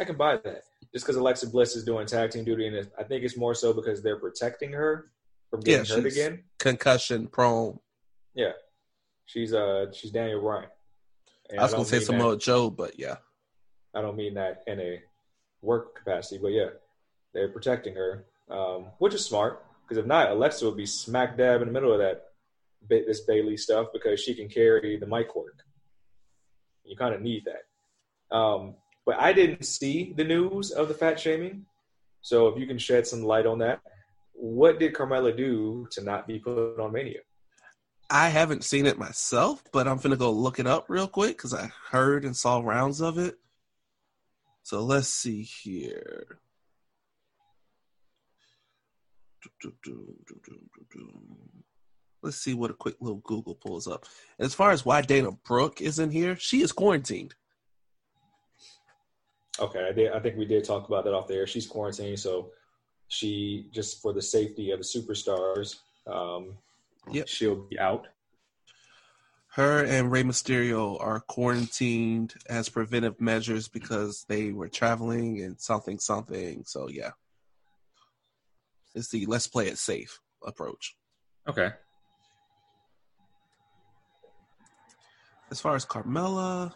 [0.00, 0.62] I can buy that
[0.92, 3.72] just because Alexa Bliss is doing tag team duty, and I think it's more so
[3.72, 5.10] because they're protecting her
[5.50, 6.44] from Yeah, getting hurt again.
[6.58, 7.78] Concussion prone.
[8.34, 8.52] Yeah,
[9.26, 10.68] she's uh she's Daniel Bryan.
[11.50, 13.16] And I was don't gonna say that- Samoa Joe, but yeah.
[13.94, 15.02] I don't mean that in a
[15.62, 16.68] work capacity, but yeah,
[17.32, 21.62] they're protecting her, um, which is smart because if not, Alexa would be smack dab
[21.62, 22.26] in the middle of that
[22.82, 25.64] ba- this Bayley stuff because she can carry the mic work.
[26.84, 28.34] You kind of need that.
[28.36, 28.76] Um,
[29.08, 31.64] but I didn't see the news of the fat shaming,
[32.20, 33.80] so if you can shed some light on that,
[34.34, 37.20] what did Carmella do to not be put on Mania?
[38.10, 41.54] I haven't seen it myself, but I'm gonna go look it up real quick because
[41.54, 43.38] I heard and saw rounds of it.
[44.62, 46.40] So let's see here.
[52.22, 54.04] Let's see what a quick little Google pulls up.
[54.38, 57.34] As far as why Dana Brooke is in here, she is quarantined.
[59.60, 60.12] Okay, I did.
[60.12, 61.46] I think we did talk about that off the air.
[61.46, 62.50] She's quarantined, so
[63.08, 66.56] she just for the safety of the superstars, um,
[67.10, 67.26] Yep.
[67.28, 68.06] she'll be out.
[69.52, 75.98] Her and Rey Mysterio are quarantined as preventive measures because they were traveling and something
[75.98, 76.64] something.
[76.64, 77.10] So yeah,
[78.94, 80.94] it's the let's play it safe approach.
[81.48, 81.70] Okay.
[85.50, 86.74] As far as Carmella,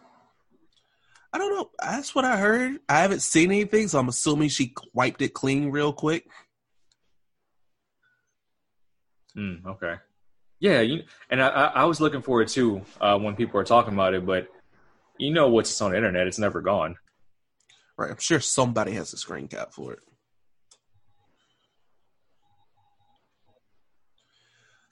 [1.32, 1.70] I don't know.
[1.80, 2.78] That's what I heard.
[2.88, 6.26] I haven't seen anything, so I'm assuming she wiped it clean real quick.
[9.36, 9.94] Mm, okay.
[10.60, 13.64] Yeah, you, and I, I I was looking for it too uh, when people are
[13.64, 14.46] talking about it, but
[15.18, 16.26] you know what's on the internet?
[16.26, 16.96] It's never gone.
[17.96, 18.10] Right.
[18.10, 20.00] I'm sure somebody has a screen cap for it.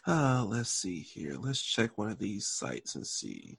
[0.07, 1.37] Uh, let's see here.
[1.39, 3.59] Let's check one of these sites and see.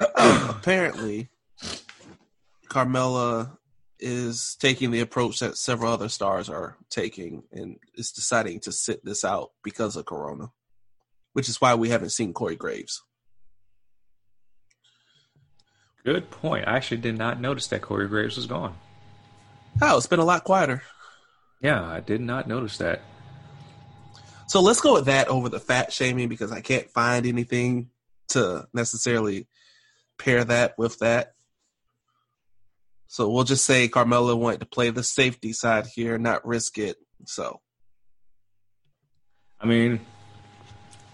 [0.00, 1.28] Apparently,
[2.68, 3.58] Carmella
[3.98, 9.04] is taking the approach that several other stars are taking and is deciding to sit
[9.04, 10.52] this out because of Corona,
[11.32, 13.02] which is why we haven't seen Corey Graves.
[16.04, 16.66] Good point.
[16.66, 18.74] I actually did not notice that Corey Graves was gone.
[19.82, 20.82] Oh, it's been a lot quieter.
[21.60, 23.02] Yeah, I did not notice that.
[24.46, 27.90] So let's go with that over the fat shaming because I can't find anything
[28.28, 29.46] to necessarily
[30.18, 31.34] pair that with that.
[33.08, 36.96] So we'll just say Carmella wanted to play the safety side here, not risk it.
[37.26, 37.60] So
[39.60, 40.00] I mean,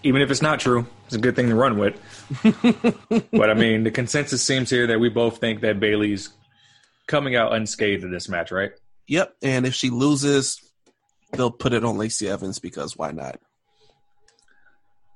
[0.02, 1.94] even if it's not true, it's a good thing to run with.
[3.32, 6.30] but I mean, the consensus seems here that we both think that Bayley's
[7.06, 8.72] coming out unscathed in this match, right?
[9.06, 9.36] Yep.
[9.42, 10.60] And if she loses,
[11.32, 13.38] they'll put it on Lacey Evans because why not?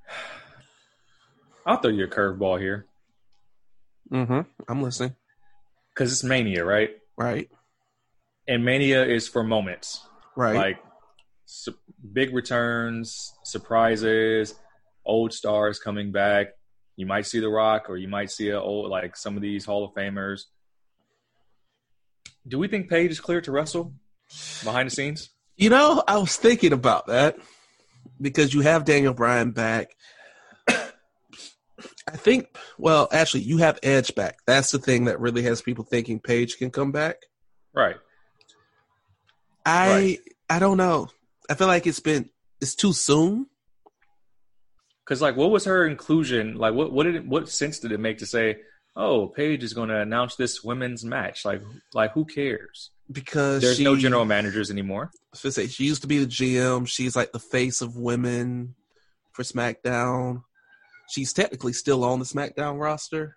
[1.66, 2.86] I'll throw you a curveball here
[4.12, 4.40] Mm-hmm.
[4.68, 5.14] I'm listening.
[5.94, 6.90] because it's Mania, right?
[7.18, 7.50] Right.
[8.46, 10.00] And Mania is for moments,
[10.34, 10.54] Right.
[10.56, 10.78] like
[11.44, 11.76] su-
[12.12, 14.54] big returns, surprises,
[15.08, 16.48] old stars coming back.
[16.96, 19.64] You might see The Rock, or you might see a old like some of these
[19.64, 20.42] Hall of Famers.
[22.46, 23.94] Do we think Paige is clear to wrestle
[24.64, 25.30] behind the scenes?
[25.56, 27.36] You know, I was thinking about that
[28.20, 29.94] because you have Daniel Bryan back.
[30.68, 34.38] I think, well, actually, you have Edge back.
[34.46, 37.16] That's the thing that really has people thinking Paige can come back.
[37.74, 37.96] Right.
[39.66, 40.18] I Right.
[40.50, 41.08] I don't know.
[41.50, 42.30] I feel like it's been
[42.60, 43.46] it's too soon.
[45.08, 46.56] Because like, what was her inclusion?
[46.56, 48.58] Like, what what did it, what sense did it make to say,
[48.94, 51.46] "Oh, Paige is going to announce this women's match"?
[51.46, 51.62] Like,
[51.94, 52.90] like who cares?
[53.10, 55.10] because There's she, no general managers anymore.
[55.14, 56.86] I was gonna say she used to be the GM.
[56.86, 58.74] She's like the face of women
[59.32, 60.42] for SmackDown.
[61.10, 63.36] She's technically still on the SmackDown roster.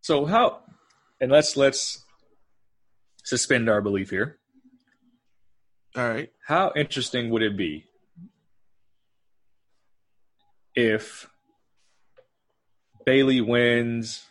[0.00, 0.60] So how?
[1.20, 2.02] And let's let's
[3.24, 4.38] suspend our belief here.
[5.96, 6.30] All right.
[6.46, 7.87] How interesting would it be
[10.74, 11.28] if
[13.04, 14.24] Bayley wins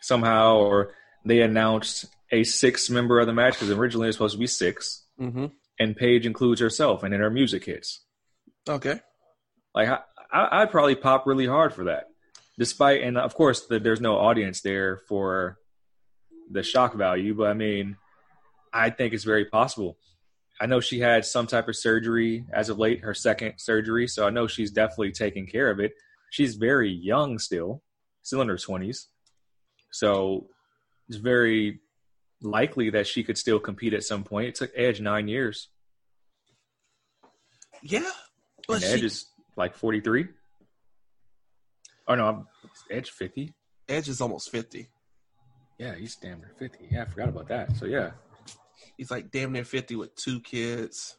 [0.00, 0.94] somehow, or
[1.24, 4.46] they announced a sixth member of the match because originally it was supposed to be
[4.46, 5.46] six, Mm-hmm.
[5.78, 8.00] and Paige includes herself, and then her music hits.
[8.68, 9.00] Okay.
[9.74, 9.98] Like I,
[10.32, 12.06] I, I'd probably pop really hard for that,
[12.58, 15.58] despite and of course the, there's no audience there for
[16.50, 17.34] the shock value.
[17.34, 17.96] But I mean,
[18.72, 19.96] I think it's very possible.
[20.64, 24.26] I know she had some type of surgery as of late, her second surgery, so
[24.26, 25.92] I know she's definitely taking care of it.
[26.30, 27.82] She's very young still,
[28.22, 29.08] still in her twenties,
[29.92, 30.46] so
[31.06, 31.80] it's very
[32.40, 34.48] likely that she could still compete at some point.
[34.48, 35.68] It took Edge nine years,
[37.82, 38.10] Yeah.
[38.66, 39.26] But and Edge she, is
[39.58, 40.28] like forty three.
[42.08, 42.46] Oh no, I'm
[42.90, 43.52] Edge fifty.
[43.86, 44.88] Edge is almost fifty.
[45.78, 46.88] Yeah, he's damn near fifty.
[46.90, 47.76] Yeah, I forgot about that.
[47.76, 48.12] So yeah,
[48.96, 51.16] He's like damn near fifty with two kids.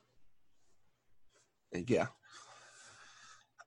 [1.73, 2.07] And yeah.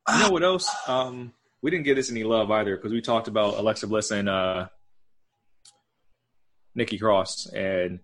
[0.08, 0.70] you know what else?
[0.86, 4.28] Um, we didn't get this any love either because we talked about Alexa Bliss and
[4.28, 4.68] uh,
[6.74, 8.00] Nikki Cross and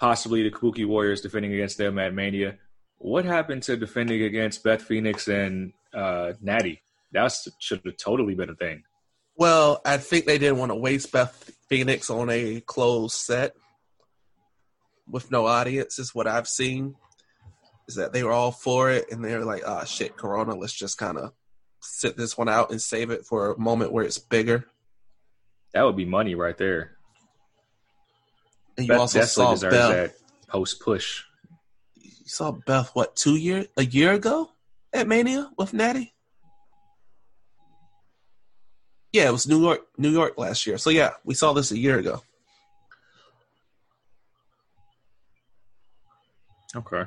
[0.00, 2.58] possibly the Kabuki Warriors defending against them at Mania.
[2.98, 6.82] What happened to defending against Beth Phoenix and uh, Natty?
[7.12, 8.82] That should have totally been a thing.
[9.36, 13.54] Well, I think they didn't want to waste Beth Phoenix on a closed set
[15.10, 16.94] with no audience, is what I've seen.
[17.88, 20.72] Is that they were all for it and they were like, ah, shit, Corona, let's
[20.72, 21.32] just kind of
[21.80, 24.66] sit this one out and save it for a moment where it's bigger.
[25.74, 26.96] That would be money right there.
[28.76, 29.90] And you Beth also saw deserves Beth.
[29.90, 30.14] that
[30.48, 31.24] post push.
[31.96, 34.50] You saw Beth, what, two years, a year ago
[34.92, 36.14] at Mania with Natty?
[39.12, 40.78] Yeah, it was New York, New York last year.
[40.78, 42.22] So yeah, we saw this a year ago.
[46.74, 47.04] Okay.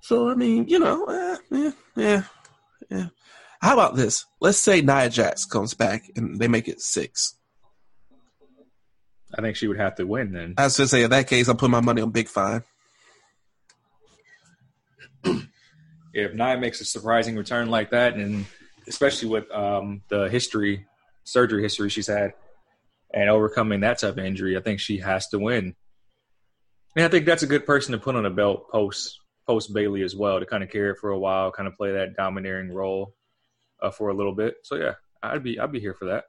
[0.00, 2.22] So I mean, you know, eh, yeah, yeah,
[2.90, 3.06] yeah.
[3.60, 4.24] How about this?
[4.40, 7.36] Let's say Nia Jax comes back and they make it six.
[9.36, 10.54] I think she would have to win then.
[10.56, 12.62] I was gonna say in that case, I'm putting my money on Big Fine.
[16.14, 18.46] if Nia makes a surprising return like that, and
[18.86, 20.86] especially with um, the history,
[21.24, 22.32] surgery history she's had,
[23.12, 25.74] and overcoming that type of injury, I think she has to win.
[26.96, 30.02] And I think that's a good person to put on a belt post post Bayley
[30.02, 32.72] as well to kind of carry it for a while, kind of play that domineering
[32.72, 33.14] role
[33.80, 34.56] uh, for a little bit.
[34.64, 36.24] So yeah, I'd be I'd be here for that.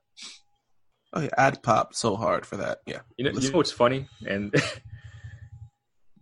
[1.13, 2.79] Oh yeah, I'd pop so hard for that.
[2.85, 4.07] Yeah, You know, you know what's funny?
[4.27, 4.53] And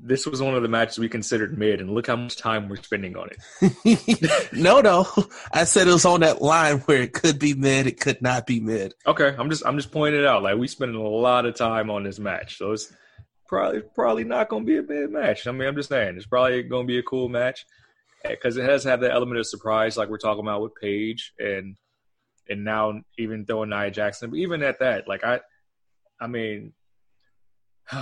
[0.06, 2.76] this was one of the matches we considered mid, and look how much time we're
[2.78, 4.50] spending on it.
[4.54, 5.08] no, no,
[5.52, 8.46] I said it was on that line where it could be mid, it could not
[8.46, 8.94] be mid.
[9.08, 10.44] Okay, I'm just I'm just pointing it out.
[10.44, 12.94] Like we spending a lot of time on this match, so it's
[13.48, 15.48] probably probably not going to be a bad match.
[15.48, 17.66] I mean, I'm just saying it's probably going to be a cool match
[18.24, 21.78] because it has have that element of surprise, like we're talking about with Paige and
[22.48, 24.30] and now even throwing Nia Jackson.
[24.30, 25.40] But even at that, like I,
[26.20, 26.74] I mean,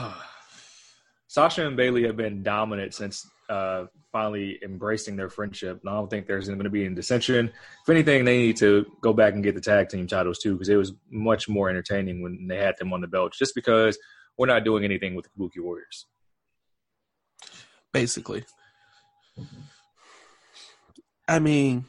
[1.34, 5.80] Sasha and Bayley have been dominant since uh, finally embracing their friendship.
[5.82, 7.48] And I don't think there's going to be any dissension.
[7.48, 10.70] If anything, they need to go back and get the tag team titles too, because
[10.70, 13.40] it was much more entertaining when they had them on the belts.
[13.40, 13.98] Just because
[14.38, 16.06] we're not doing anything with the Kabuki Warriors.
[17.92, 18.46] Basically.
[21.28, 21.86] I mean,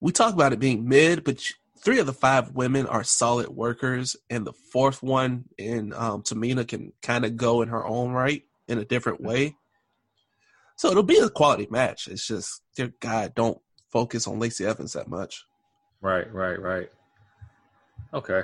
[0.00, 1.44] we talk about it being mid, but
[1.80, 6.64] three of the five women are solid workers, and the fourth one in um, Tamina
[6.68, 9.56] can kind of go in her own right in a different way.
[10.76, 12.06] So it'll be a quality match.
[12.06, 13.58] It's just, dear God, don't
[13.90, 15.44] focus on Lacey Evans that much.
[16.00, 16.88] Right, right, right.
[18.14, 18.42] Okay.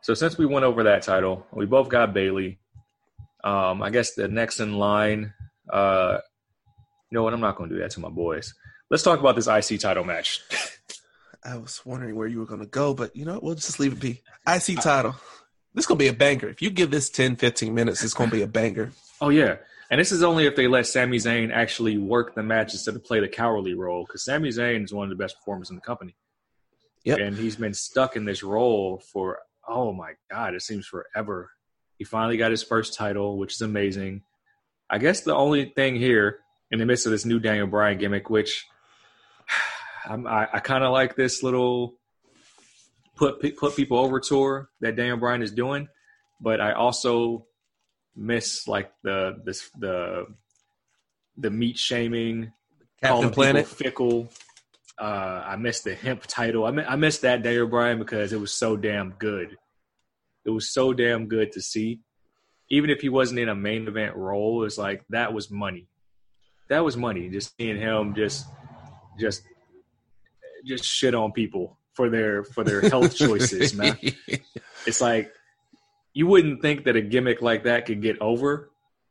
[0.00, 2.58] So since we went over that title, we both got Bayley.
[3.42, 5.34] Um, I guess the next in line,
[5.72, 6.18] uh,
[7.10, 7.32] you know what?
[7.32, 8.54] I'm not going to do that to my boys.
[8.90, 10.42] Let's talk about this IC title match.
[11.44, 13.78] I was wondering where you were going to go, but you know, what, we'll just
[13.78, 14.22] leave it be.
[14.48, 15.14] IC title.
[15.74, 16.48] This is going to be a banger.
[16.48, 18.92] If you give this 10, 15 minutes, it's going to be a banger.
[19.20, 19.56] Oh yeah,
[19.90, 23.04] and this is only if they let Sami Zayn actually work the match instead of
[23.04, 25.82] play the cowardly role, because Sami Zayn is one of the best performers in the
[25.82, 26.14] company.
[27.06, 27.20] Yep.
[27.20, 29.38] and he's been stuck in this role for
[29.68, 31.52] oh my god, it seems forever.
[31.98, 34.22] He finally got his first title, which is amazing.
[34.90, 36.40] I guess the only thing here
[36.70, 38.66] in the midst of this new Daniel Bryan gimmick, which
[40.04, 41.94] I'm, I, I kind of like this little
[43.14, 45.88] put put people over tour that Daniel Bryan is doing,
[46.40, 47.46] but I also
[48.16, 50.26] miss like the this the
[51.36, 52.52] the meat shaming,
[53.02, 53.66] Captain Planet.
[53.66, 54.30] fickle.
[54.98, 56.64] Uh, I missed the hemp title.
[56.64, 59.58] I, mi- I missed that Daniel Bryan because it was so damn good.
[60.46, 62.00] It was so damn good to see.
[62.70, 65.86] Even if he wasn't in a main event role, it's like that was money.
[66.70, 67.28] That was money.
[67.28, 68.46] Just seeing him just
[69.20, 69.42] just
[70.64, 73.98] just shit on people for their for their health choices, man.
[74.86, 75.30] It's like
[76.16, 78.70] you wouldn't think that a gimmick like that could get over.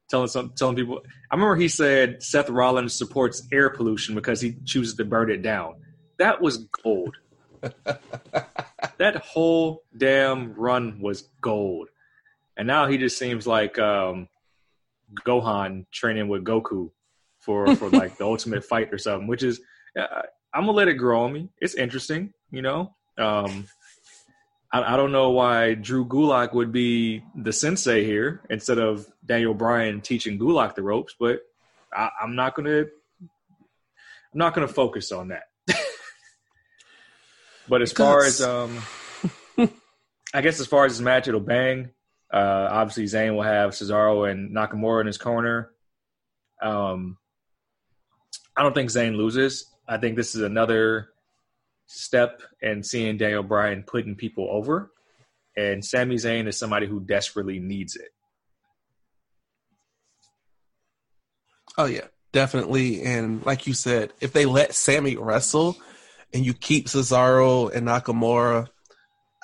[0.09, 4.55] Telling some telling people, I remember he said Seth Rollins supports air pollution because he
[4.65, 5.75] chooses to burn it down.
[6.17, 7.15] That was gold.
[7.61, 11.89] that whole damn run was gold,
[12.57, 14.27] and now he just seems like um,
[15.25, 16.89] Gohan training with Goku
[17.37, 19.27] for for like the ultimate fight or something.
[19.27, 19.59] Which is,
[19.99, 21.49] uh, I'm gonna let it grow on me.
[21.61, 22.95] It's interesting, you know.
[23.19, 23.67] Um,
[24.75, 29.53] I, I don't know why Drew Gulak would be the sensei here instead of Daniel
[29.53, 31.39] Bryan teaching Gulak the ropes, but
[31.93, 32.89] I, I'm not gonna I'm
[34.33, 35.43] not gonna focus on that.
[37.69, 38.81] but as far as um,
[40.33, 41.91] I guess as far as this match, it'll bang.
[42.33, 45.71] Uh, obviously, Zayn will have Cesaro and Nakamura in his corner.
[46.61, 47.17] Um,
[48.57, 49.67] I don't think Zayn loses.
[49.87, 51.11] I think this is another
[51.87, 54.91] step in seeing Daniel Bryan putting people over.
[55.57, 58.09] And Sami Zayn is somebody who desperately needs it.
[61.77, 63.01] Oh yeah, definitely.
[63.03, 65.77] And like you said, if they let Sami wrestle
[66.33, 68.67] and you keep Cesaro and Nakamura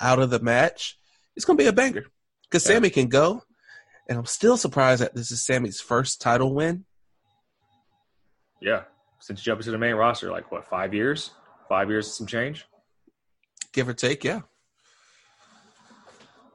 [0.00, 0.98] out of the match,
[1.36, 2.04] it's gonna be a banger.
[2.42, 2.74] Because Yeah.
[2.76, 3.42] Sami can go.
[4.08, 6.84] And I'm still surprised that this is Sami's first title win.
[8.60, 8.82] Yeah.
[9.20, 11.30] Since jumping to the main roster, like what, five years?
[11.68, 12.66] Five years some change?
[13.72, 14.40] Give or take, yeah.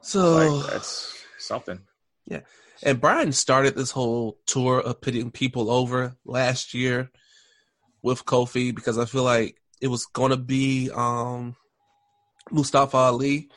[0.00, 1.80] So Like that's something.
[2.26, 2.40] Yeah,
[2.82, 7.10] and Bryan started this whole tour of putting people over last year
[8.02, 11.56] with Kofi because I feel like it was going to be um,
[12.50, 13.48] Mustafa Ali,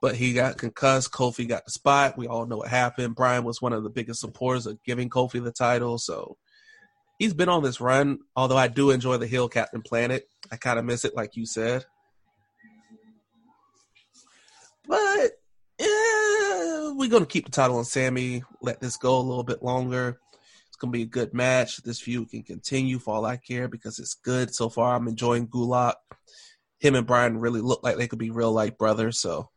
[0.00, 1.12] but he got concussed.
[1.12, 2.18] Kofi got the spot.
[2.18, 3.14] We all know what happened.
[3.14, 5.98] Bryan was one of the biggest supporters of giving Kofi the title.
[5.98, 6.36] So
[7.18, 10.24] he's been on this run, although I do enjoy the heel Captain Planet.
[10.52, 11.84] I kind of miss it, like you said.
[14.86, 15.32] But
[15.78, 18.42] yeah, we're gonna keep the title on Sami.
[18.60, 20.18] Let this go a little bit longer.
[20.68, 21.78] It's gonna be a good match.
[21.78, 24.96] This feud can continue for all I care because it's good so far.
[24.96, 25.94] I'm enjoying Gulak.
[26.78, 29.18] Him and Bryan really look like they could be real life brothers.
[29.20, 29.50] So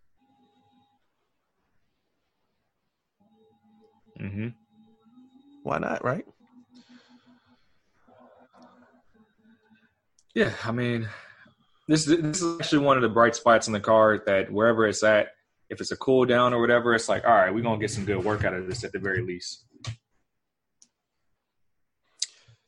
[4.20, 4.50] Mm-hmm.
[5.64, 6.26] Why not, right?
[10.34, 11.08] Yeah, I mean,
[11.88, 15.04] this this is actually one of the bright spots in the card that wherever it's
[15.04, 15.28] at,
[15.70, 18.06] if it's a cool down or whatever, it's like, all right, we're gonna get some
[18.06, 19.64] good work out of this at the very least.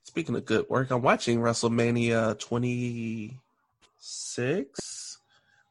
[0.03, 5.17] Speaking of good work, I'm watching WrestleMania 26,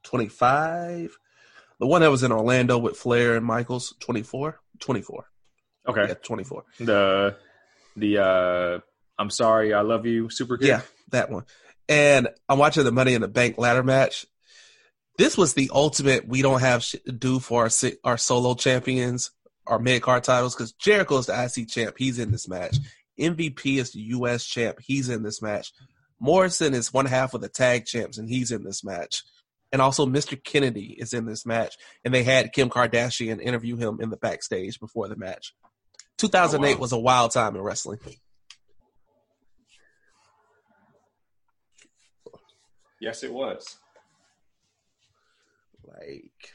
[0.03, 1.17] 25.
[1.81, 5.27] The one that was in Orlando with Flair and Michaels, 24, 24.
[5.87, 6.07] Okay.
[6.09, 6.65] Yeah, 24.
[6.81, 7.37] The
[7.97, 8.81] the uh
[9.19, 10.59] I'm sorry, I love you, super.
[10.61, 10.81] Yeah,
[11.11, 11.45] that one.
[11.89, 14.27] And I'm watching the Money in the Bank ladder match.
[15.19, 16.27] This was the ultimate.
[16.27, 17.71] We don't have shit to do for our
[18.03, 19.31] our solo champions,
[19.67, 21.95] our mid card titles, because Jericho is the IC champ.
[21.99, 22.77] He's in this match.
[23.21, 24.79] MVP is the US champ.
[24.81, 25.73] He's in this match.
[26.19, 29.23] Morrison is one half of the tag champs, and he's in this match.
[29.73, 30.43] And also, Mr.
[30.43, 31.77] Kennedy is in this match.
[32.05, 35.53] And they had Kim Kardashian interview him in the backstage before the match.
[36.19, 36.81] 2008 Oh, wow.
[36.81, 37.99] was a wild time in wrestling.
[43.01, 43.77] Yes, it was.
[45.87, 46.55] Like,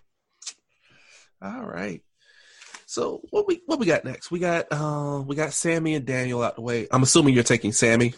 [1.42, 2.02] all right.
[2.86, 4.32] So what we what we got next?
[4.32, 6.88] We got uh we got Sami and Daniel out the way.
[6.92, 8.16] I'm assuming you're taking Sami.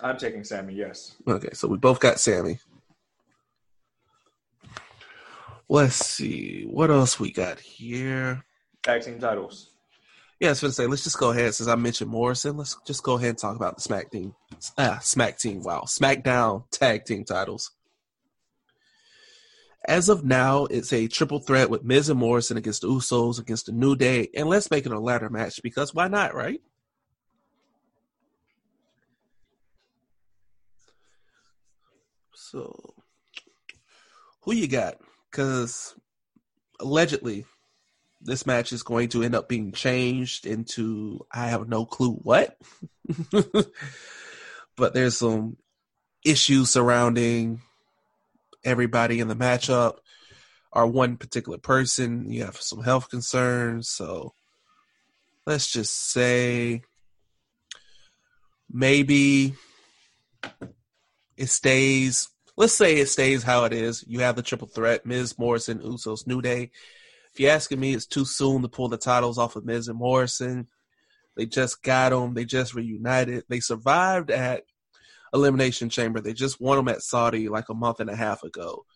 [0.00, 1.16] I'm taking Sami, yes.
[1.26, 2.58] Okay, so we both got Sami.
[5.68, 8.44] Let's see what else we got here.
[8.82, 9.70] Tag team titles.
[10.38, 12.58] Yeah, I was gonna say let's just go ahead since I mentioned Morrison.
[12.58, 14.34] Let's just go ahead and talk about the Smack team.
[14.76, 15.62] Ah, Smack team.
[15.62, 17.70] Wow, SmackDown tag team titles.
[19.88, 23.66] As of now, it's a triple threat with Miz and Morrison against the Usos against
[23.66, 26.60] the New Day, and let's make it a ladder match because why not, right?
[32.34, 32.94] So,
[34.42, 34.96] who you got?
[35.30, 35.94] Because
[36.80, 37.46] allegedly,
[38.26, 42.58] this match is going to end up being changed into I have no clue what.
[44.76, 45.56] but there's some
[46.24, 47.62] issues surrounding
[48.64, 49.98] everybody in the matchup
[50.72, 52.30] or one particular person.
[52.30, 53.88] You have some health concerns.
[53.88, 54.34] So
[55.46, 56.82] let's just say
[58.70, 59.54] maybe
[61.36, 62.28] it stays.
[62.56, 64.04] Let's say it stays how it is.
[64.06, 66.70] You have the triple threat Miz, Morrison, Usos, New Day.
[67.36, 69.98] If you're asking me, it's too soon to pull the titles off of Miz and
[69.98, 70.68] Morrison.
[71.36, 72.32] They just got them.
[72.32, 73.44] They just reunited.
[73.50, 74.62] They survived at
[75.34, 76.22] Elimination Chamber.
[76.22, 78.86] They just won them at Saudi like a month and a half ago.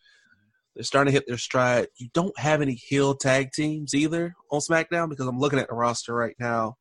[0.75, 1.89] They're starting to hit their stride.
[1.99, 5.75] You don't have any heel tag teams either on SmackDown because I'm looking at the
[5.75, 6.79] roster right now.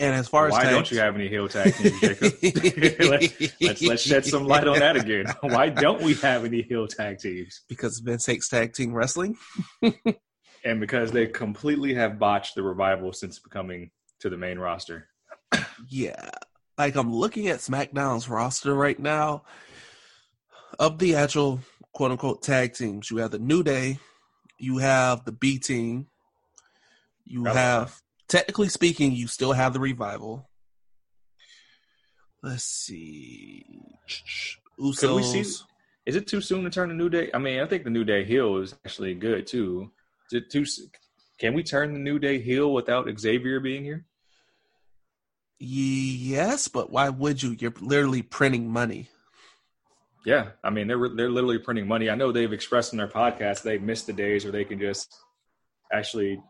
[0.00, 2.32] And as far as Why don't you have any heel tag teams, Jacob?
[3.60, 5.26] let's let's shed some light on that again.
[5.40, 7.62] Why don't we have any heel tag teams?
[7.68, 9.36] because Vince hates tag team wrestling.
[10.64, 15.08] And because they completely have botched the revival since becoming to the main roster.
[15.88, 16.30] Yeah.
[16.76, 19.44] Like I'm looking at SmackDown's roster right now.
[20.80, 21.60] Of the actual
[21.92, 24.00] quote unquote tag teams, you have the New Day,
[24.58, 26.08] you have the B team,
[27.24, 30.48] you have technically speaking, you still have the revival.
[32.42, 33.64] Let's see.
[34.80, 35.00] Usos.
[35.00, 35.64] Could we see-
[36.06, 37.30] Is it too soon to turn the New Day?
[37.34, 39.90] I mean, I think the New Day heel is actually good too.
[40.30, 40.64] Is it too?
[41.38, 44.04] Can we turn the New Day heel without Xavier being here?
[45.58, 47.56] Yes, but why would you?
[47.58, 49.08] You're literally printing money.
[50.24, 52.08] Yeah, I mean they're they're literally printing money.
[52.10, 55.12] I know they've expressed in their podcast they miss the days where they can just
[55.92, 56.40] actually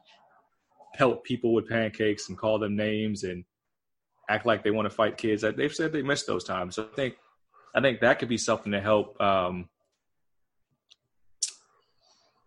[0.95, 3.45] pelt people with pancakes and call them names and
[4.28, 5.43] act like they want to fight kids.
[5.43, 6.76] They've said they miss those times.
[6.76, 7.16] So I think
[7.74, 9.68] I think that could be something to help um,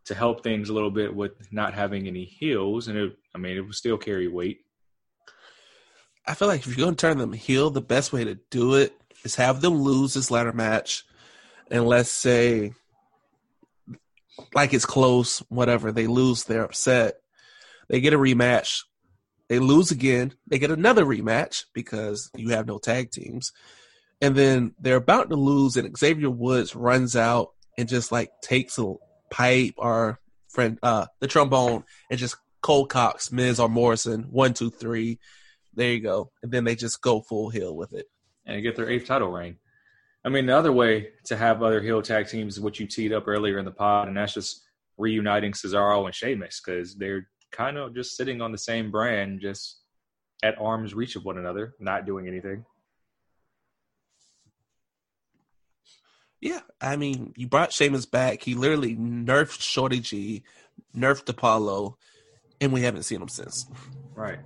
[0.05, 2.87] to help things a little bit with not having any heels.
[2.87, 4.59] And it, I mean, it would still carry weight.
[6.27, 8.75] I feel like if you're going to turn them heel, the best way to do
[8.75, 11.03] it is have them lose this ladder match,
[11.69, 12.73] and let's say,
[14.53, 17.20] like it's close, whatever they lose, they're upset.
[17.91, 18.83] They get a rematch.
[19.49, 20.33] They lose again.
[20.47, 23.51] They get another rematch because you have no tag teams,
[24.21, 28.79] and then they're about to lose, and Xavier Woods runs out and just like takes
[28.79, 28.93] a
[29.29, 30.19] pipe or
[30.49, 35.19] friend uh the trombone and just cold cocks Miz or Morrison one two three.
[35.73, 36.31] There you go.
[36.43, 38.05] And then they just go full heel with it.
[38.45, 39.57] and get their eighth title reign.
[40.23, 43.11] I mean, the other way to have other heel tag teams is what you teed
[43.11, 44.61] up earlier in the pod, and that's just
[44.97, 49.81] reuniting Cesaro and Sheamus because they're kind of just sitting on the same brand, just
[50.43, 52.65] at arm's reach of one another, not doing anything.
[56.39, 58.41] Yeah, I mean, you brought Sheamus back.
[58.41, 60.43] He literally nerfed Shorty G,
[60.95, 61.97] nerfed Apollo,
[62.59, 63.67] and we haven't seen him since.
[64.15, 64.39] Right.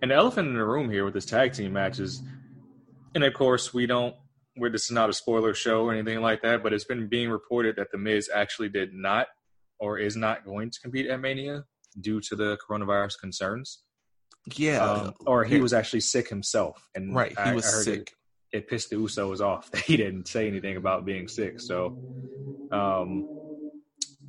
[0.00, 2.22] And the elephant in the room here with this tag team matches,
[3.14, 4.14] and of course we don't.
[4.56, 7.30] We're this is not a spoiler show or anything like that, but it's been being
[7.30, 9.26] reported that the Miz actually did not
[9.78, 11.64] or is not going to compete at Mania
[12.00, 13.82] due to the coronavirus concerns.
[14.56, 17.30] Yeah, Um, or he was actually sick himself, and right.
[17.30, 18.14] He I- was I heard sick.
[18.52, 21.60] It, it pissed the Usos off that he didn't say anything about being sick.
[21.60, 21.96] So,
[22.72, 23.28] um,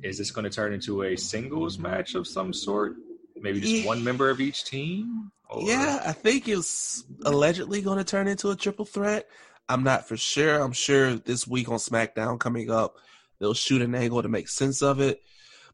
[0.02, 2.94] is this going to turn into a singles match of some sort?
[3.36, 3.86] Maybe just Yeah.
[3.86, 5.30] one member of each team?
[5.50, 9.28] Or- Yeah, I think it's allegedly going to turn into a triple threat.
[9.68, 10.60] I'm not for sure.
[10.60, 12.96] I'm sure this week on SmackDown coming up,
[13.40, 15.20] they'll shoot an angle to make sense of it.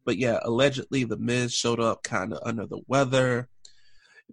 [0.04, 3.48] But yeah, allegedly the Miz showed up kind of under the weather,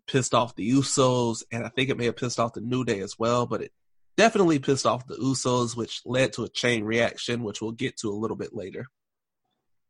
[0.07, 2.99] pissed off the Usos, and I think it may have pissed off the New Day
[2.99, 3.45] as well.
[3.45, 3.71] But it
[4.15, 8.09] definitely pissed off the Usos, which led to a chain reaction, which we'll get to
[8.09, 8.87] a little bit later.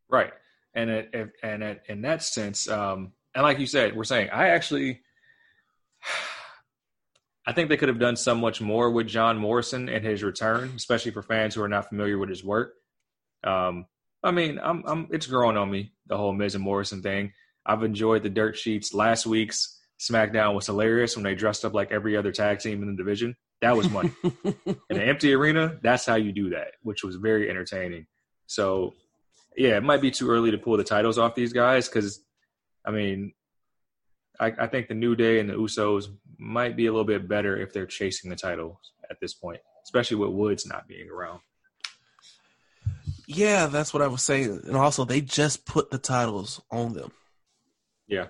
[0.09, 0.33] Right.
[0.73, 4.49] And it, and it, in that sense, um, and like you said, we're saying I
[4.49, 5.01] actually,
[7.45, 10.73] I think they could have done so much more with John Morrison and his return,
[10.75, 12.73] especially for fans who are not familiar with his work.
[13.43, 13.85] Um,
[14.27, 17.31] I mean, I'm, I'm, it's growing on me the whole Miz and Morrison thing.
[17.65, 18.93] I've enjoyed the dirt sheets.
[18.93, 22.89] Last week's SmackDown was hilarious when they dressed up like every other tag team in
[22.89, 23.37] the division.
[23.61, 24.11] That was money.
[24.43, 28.05] in an empty arena, that's how you do that, which was very entertaining.
[28.47, 28.95] So,
[29.55, 32.21] yeah, it might be too early to pull the titles off these guys because,
[32.85, 33.31] I mean,
[34.41, 36.07] I, I think the New Day and the Usos
[36.37, 38.77] might be a little bit better if they're chasing the titles
[39.09, 41.39] at this point, especially with Woods not being around.
[43.27, 44.61] Yeah, that's what I was saying.
[44.65, 47.11] And also, they just put the titles on them.
[48.07, 48.27] Yeah,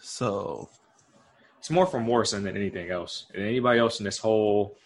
[0.00, 0.68] So
[1.60, 4.76] it's more for Morrison than anything else, and anybody else in this whole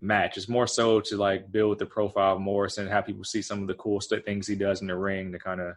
[0.00, 0.38] match.
[0.38, 3.68] It's more so to like build the profile of Morrison, have people see some of
[3.68, 5.74] the cool st- things he does in the ring to kind of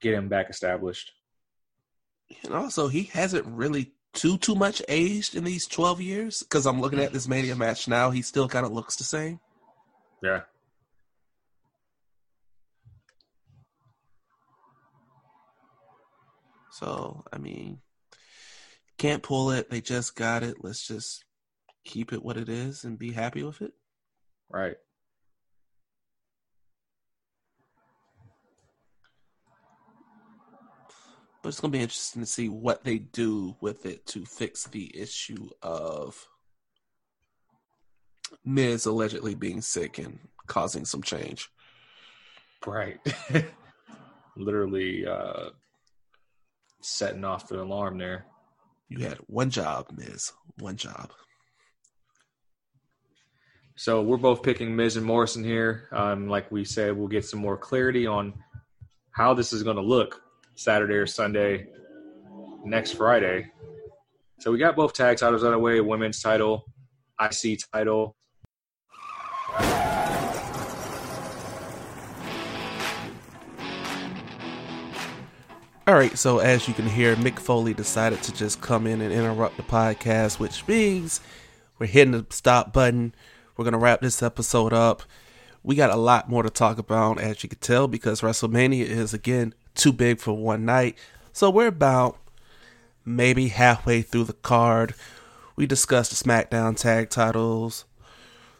[0.00, 1.10] get him back established.
[2.44, 6.44] And also, he hasn't really too too much aged in these twelve years.
[6.44, 9.40] Because I'm looking at this Mania match now, he still kind of looks the same.
[10.22, 10.42] Yeah.
[16.78, 17.78] So I mean,
[18.98, 19.70] can't pull it.
[19.70, 20.56] They just got it.
[20.60, 21.24] Let's just
[21.86, 23.72] keep it what it is and be happy with it.
[24.50, 24.76] Right.
[31.42, 34.94] But it's gonna be interesting to see what they do with it to fix the
[34.94, 36.28] issue of
[38.44, 41.48] Miz allegedly being sick and causing some change.
[42.66, 42.98] Right.
[44.36, 45.50] Literally uh,
[46.86, 48.26] setting off the alarm there.
[48.88, 50.32] You had one job, Miz.
[50.58, 51.10] One job.
[53.74, 55.88] So we're both picking Miz and Morrison here.
[55.92, 58.32] Um, like we said, we'll get some more clarity on
[59.10, 60.22] how this is going to look
[60.54, 61.66] Saturday or Sunday
[62.64, 63.50] next Friday.
[64.40, 66.64] So we got both tag titles on the way: women's title,
[67.20, 68.15] IC title.
[75.88, 79.12] All right, so as you can hear, Mick Foley decided to just come in and
[79.12, 81.20] interrupt the podcast, which means
[81.78, 83.14] we're hitting the stop button.
[83.56, 85.04] We're going to wrap this episode up.
[85.62, 89.14] We got a lot more to talk about, as you can tell, because WrestleMania is,
[89.14, 90.98] again, too big for one night.
[91.32, 92.18] So we're about
[93.04, 94.92] maybe halfway through the card.
[95.54, 97.84] We discussed the SmackDown tag titles,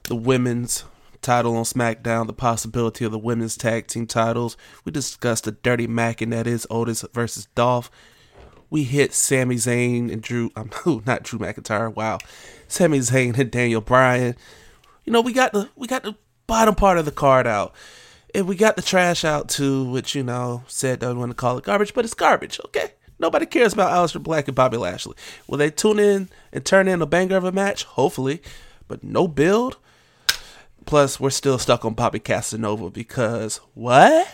[0.04, 0.84] the women's
[1.26, 4.56] title on SmackDown, the possibility of the women's tag team titles.
[4.84, 7.90] We discussed the dirty Mac and that is Otis versus Dolph.
[8.70, 10.70] We hit Sami Zayn and Drew, um,
[11.04, 11.92] not Drew McIntyre.
[11.92, 12.18] Wow,
[12.68, 14.36] Sami Zayn and Daniel Bryan.
[15.04, 16.14] You know, we got the we got the
[16.46, 17.74] bottom part of the card out,
[18.32, 21.58] and we got the trash out too, which you know said don't want to call
[21.58, 22.60] it garbage, but it's garbage.
[22.66, 25.16] Okay, nobody cares about Aleister Black and Bobby Lashley.
[25.48, 27.82] Will they tune in and turn in a banger of a match?
[27.82, 28.42] Hopefully,
[28.86, 29.76] but no build.
[30.86, 34.28] Plus, we're still stuck on Bobby Casanova because what?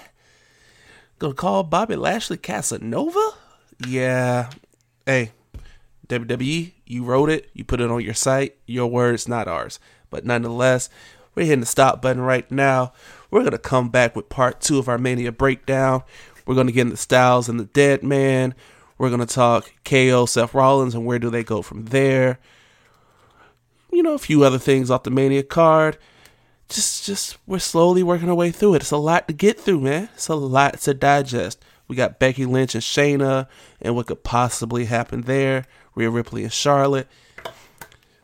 [1.18, 3.30] Gonna call Bobby Lashley Casanova?
[3.88, 4.50] Yeah.
[5.06, 5.32] Hey,
[6.08, 9.80] WWE, you wrote it, you put it on your site, your words, not ours.
[10.10, 10.90] But nonetheless,
[11.34, 12.92] we're hitting the stop button right now.
[13.30, 16.02] We're gonna come back with part two of our Mania breakdown.
[16.44, 18.54] We're gonna get into Styles and the Dead Man.
[18.98, 22.38] We're gonna talk KO, Seth Rollins, and where do they go from there.
[23.90, 25.96] You know, a few other things off the Mania card
[26.72, 28.82] just just we're slowly working our way through it.
[28.82, 30.08] It's a lot to get through, man.
[30.14, 31.64] It's a lot to digest.
[31.88, 33.46] We got Becky Lynch and Shayna
[33.80, 35.66] and what could possibly happen there.
[35.94, 37.08] Rhea Ripley and Charlotte.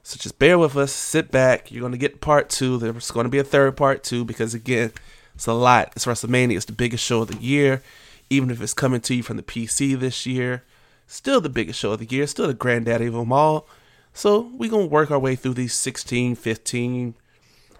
[0.02, 0.92] So just bear with us.
[0.92, 1.70] Sit back.
[1.70, 2.78] You're gonna get part two.
[2.78, 4.92] There's gonna be a third part two because again,
[5.34, 5.92] it's a lot.
[5.94, 6.56] It's WrestleMania.
[6.56, 7.82] It's the biggest show of the year.
[8.30, 10.62] Even if it's coming to you from the PC this year,
[11.10, 13.66] Still the biggest show of the year, still the granddaddy of them all.
[14.12, 17.14] So we're to work our way through these 16, 15,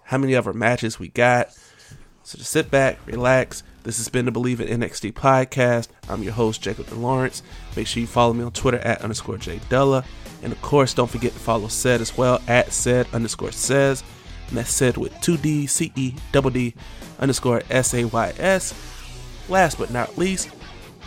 [0.09, 1.51] how many other matches we got.
[2.23, 3.63] So just sit back, relax.
[3.83, 5.89] This has been the Bleav in NXT podcast.
[6.09, 7.43] I'm your host, Jacob DeLawrence.
[7.77, 10.03] Make sure you follow me on Twitter at underscore J Della.
[10.43, 14.03] And of course, don't forget to follow Said as well at Said underscore says.
[14.49, 16.75] And that's said with 2D, C E, double D,
[17.19, 18.73] underscore S A Y S.
[19.51, 20.49] Last but not least,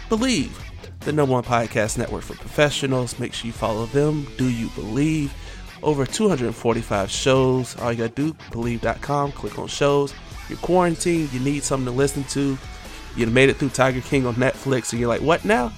[0.09, 0.51] Bleav,
[0.99, 3.17] the number one podcast network for professionals.
[3.17, 4.27] Make sure you follow them.
[4.37, 5.33] Do you believe?
[5.83, 7.75] Over 245 shows.
[7.77, 10.13] All you gotta do, bleav.com, click on shows.
[10.49, 12.57] You're quarantined, you need something to listen to.
[13.15, 15.71] You made it through Tiger King on Netflix, and you're like, what now?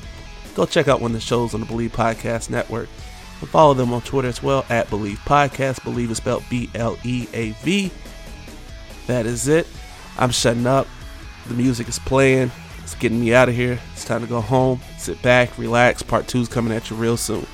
[0.56, 2.90] Go check out one of the shows on the Bleav Podcast Network.
[3.40, 5.80] And follow them on Twitter as well at Bleav Podcast.
[5.82, 7.92] Bleav is spelled B L E A V.
[9.08, 9.68] That is it.
[10.18, 10.88] I'm shutting up.
[11.48, 12.52] The music is playing.
[12.84, 13.80] It's getting me out of here.
[13.94, 14.80] It's time to go home.
[14.98, 16.04] Sit back, relax.
[16.04, 17.48] Part two's coming at you real soon.